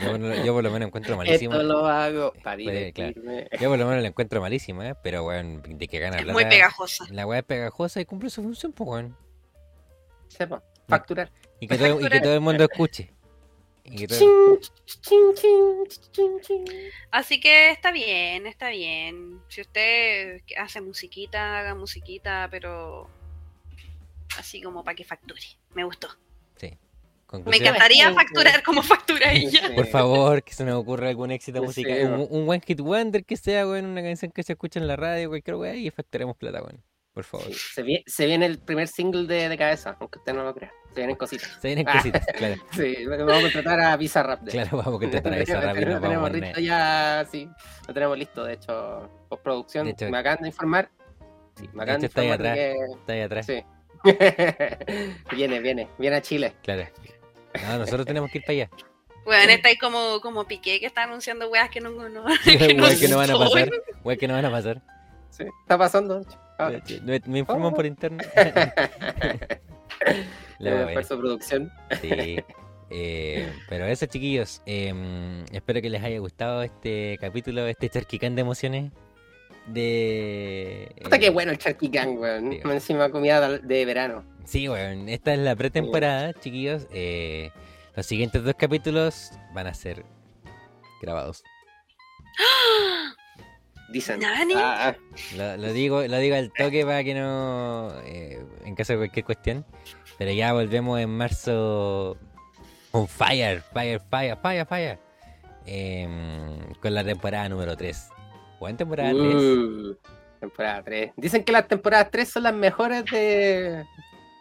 [0.00, 1.52] Yo, por lo- yo por lo menos encuentro malísimo.
[1.54, 3.14] Esto lo hago para Pues, claro.
[3.60, 4.94] Yo por lo menos la encuentro malísima, ¿eh?
[5.02, 6.32] pero weón, de que gana Es plata.
[6.32, 7.04] muy pegajosa.
[7.10, 9.16] La weá es pegajosa y cumple su función, pues weón.
[10.28, 11.30] Sepa, facturar.
[11.60, 12.22] Y que, todo, y que Facturar.
[12.22, 13.12] todo el mundo escuche.
[13.84, 14.58] Y que todo-.
[17.10, 19.40] Así que está bien, está bien.
[19.48, 23.08] Si usted hace musiquita, haga musiquita, pero
[24.38, 25.40] así como para que facture.
[25.74, 26.08] Me gustó.
[27.44, 29.72] Me encantaría facturar como factura ella.
[29.74, 31.98] Por favor, que se nos ocurra algún éxito musical.
[32.04, 32.20] weón.
[32.20, 34.96] Un, un one hit wonder que sea, weón, una canción que se escucha en la
[34.96, 36.82] radio, cualquier weá, y facturemos plata, weón.
[37.12, 37.46] Por favor.
[37.52, 40.70] Se, vie- se viene el primer single de, de cabeza, aunque usted no lo crea.
[40.92, 41.58] Se vienen cositas.
[41.60, 41.92] Se vienen Ah.
[41.94, 42.54] cositas, claro.
[42.72, 44.42] Sí, vamos a contratar a Bizarrap.
[44.42, 47.48] de Claro, vamos a contratar a Bizarrap Lo tenemos listo ya, sí.
[47.88, 49.86] Lo tenemos listo, de hecho, postproducción.
[49.86, 50.90] De hecho- me acaban de informar.
[51.58, 52.98] Sí, me De acaban de, hecho, está ahí informar atrás.
[53.00, 53.46] Está ahí atrás.
[53.46, 53.64] Sí.
[55.36, 56.52] viene, viene, viene a Chile.
[56.62, 56.86] Claro.
[57.62, 58.70] No, nosotros tenemos que ir para allá.
[59.24, 62.84] Bueno, está ahí como, como Piqué que está anunciando weas que no, no, que no
[62.84, 63.70] Weá que no van a pasar.
[64.04, 64.82] Weá que no van a pasar.
[65.30, 66.24] Sí, está pasando.
[67.02, 68.22] Me, me informan por interno.
[70.58, 71.72] La esfuerzo producción.
[72.00, 72.38] Sí.
[72.90, 74.62] Eh, pero eso, chiquillos.
[74.64, 78.92] eh, espero que les haya gustado este capítulo, este charquicán de emociones.
[79.66, 80.94] De.
[81.02, 82.52] Puta eh, qué bueno el charquicán, weón.
[82.52, 82.60] Sí.
[82.64, 84.24] Encima comida de- verano.
[84.44, 85.08] Sí, weón.
[85.08, 86.86] Esta es la pretemporada, chiquillos.
[86.92, 87.50] Eh,
[87.96, 90.04] los siguientes dos capítulos van a ser
[91.02, 91.42] grabados.
[93.88, 94.20] Dicen.
[94.20, 94.54] Nani.
[94.56, 94.96] Ah, ah.
[95.36, 97.92] Lo, lo digo, lo digo al toque para que no.
[98.04, 99.64] eh, en caso de cualquier cuestión.
[100.18, 102.16] Pero ya volvemos en marzo.
[102.92, 104.98] On fire, fire, fire, fire, fire.
[105.66, 108.08] Em, con la temporada número 3.
[108.58, 109.22] ¿Cuál temporada 3?
[109.34, 109.96] Uh,
[110.40, 111.12] temporada 3.
[111.16, 113.84] Dicen que las temporadas 3 son las mejores de,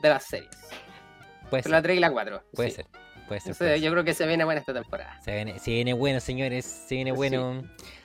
[0.01, 0.49] de las series.
[1.49, 2.43] puede Pero ser, la 3 y la 4.
[2.53, 2.75] puede sí.
[2.77, 2.85] ser.
[3.27, 3.81] Puede ser, Entonces, puede ser.
[3.81, 5.19] yo creo que se viene buena esta temporada.
[5.23, 6.65] Se viene, se viene bueno, señores.
[6.65, 7.15] Se viene Sí.
[7.17, 7.63] bueno.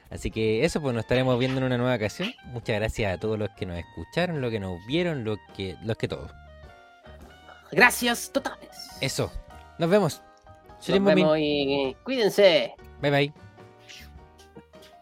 [0.08, 2.32] Así que eso, pues nos estaremos viendo en una nueva ocasión.
[2.46, 5.96] Muchas gracias a todos los que nos escucharon, los que nos vieron, los que, los
[5.96, 6.32] que todos.
[7.70, 8.70] Gracias totales.
[9.00, 9.30] Eso.
[9.78, 10.22] Nos vemos.
[10.88, 12.74] Nos vemos y cuídense.
[13.00, 13.49] Bye bye.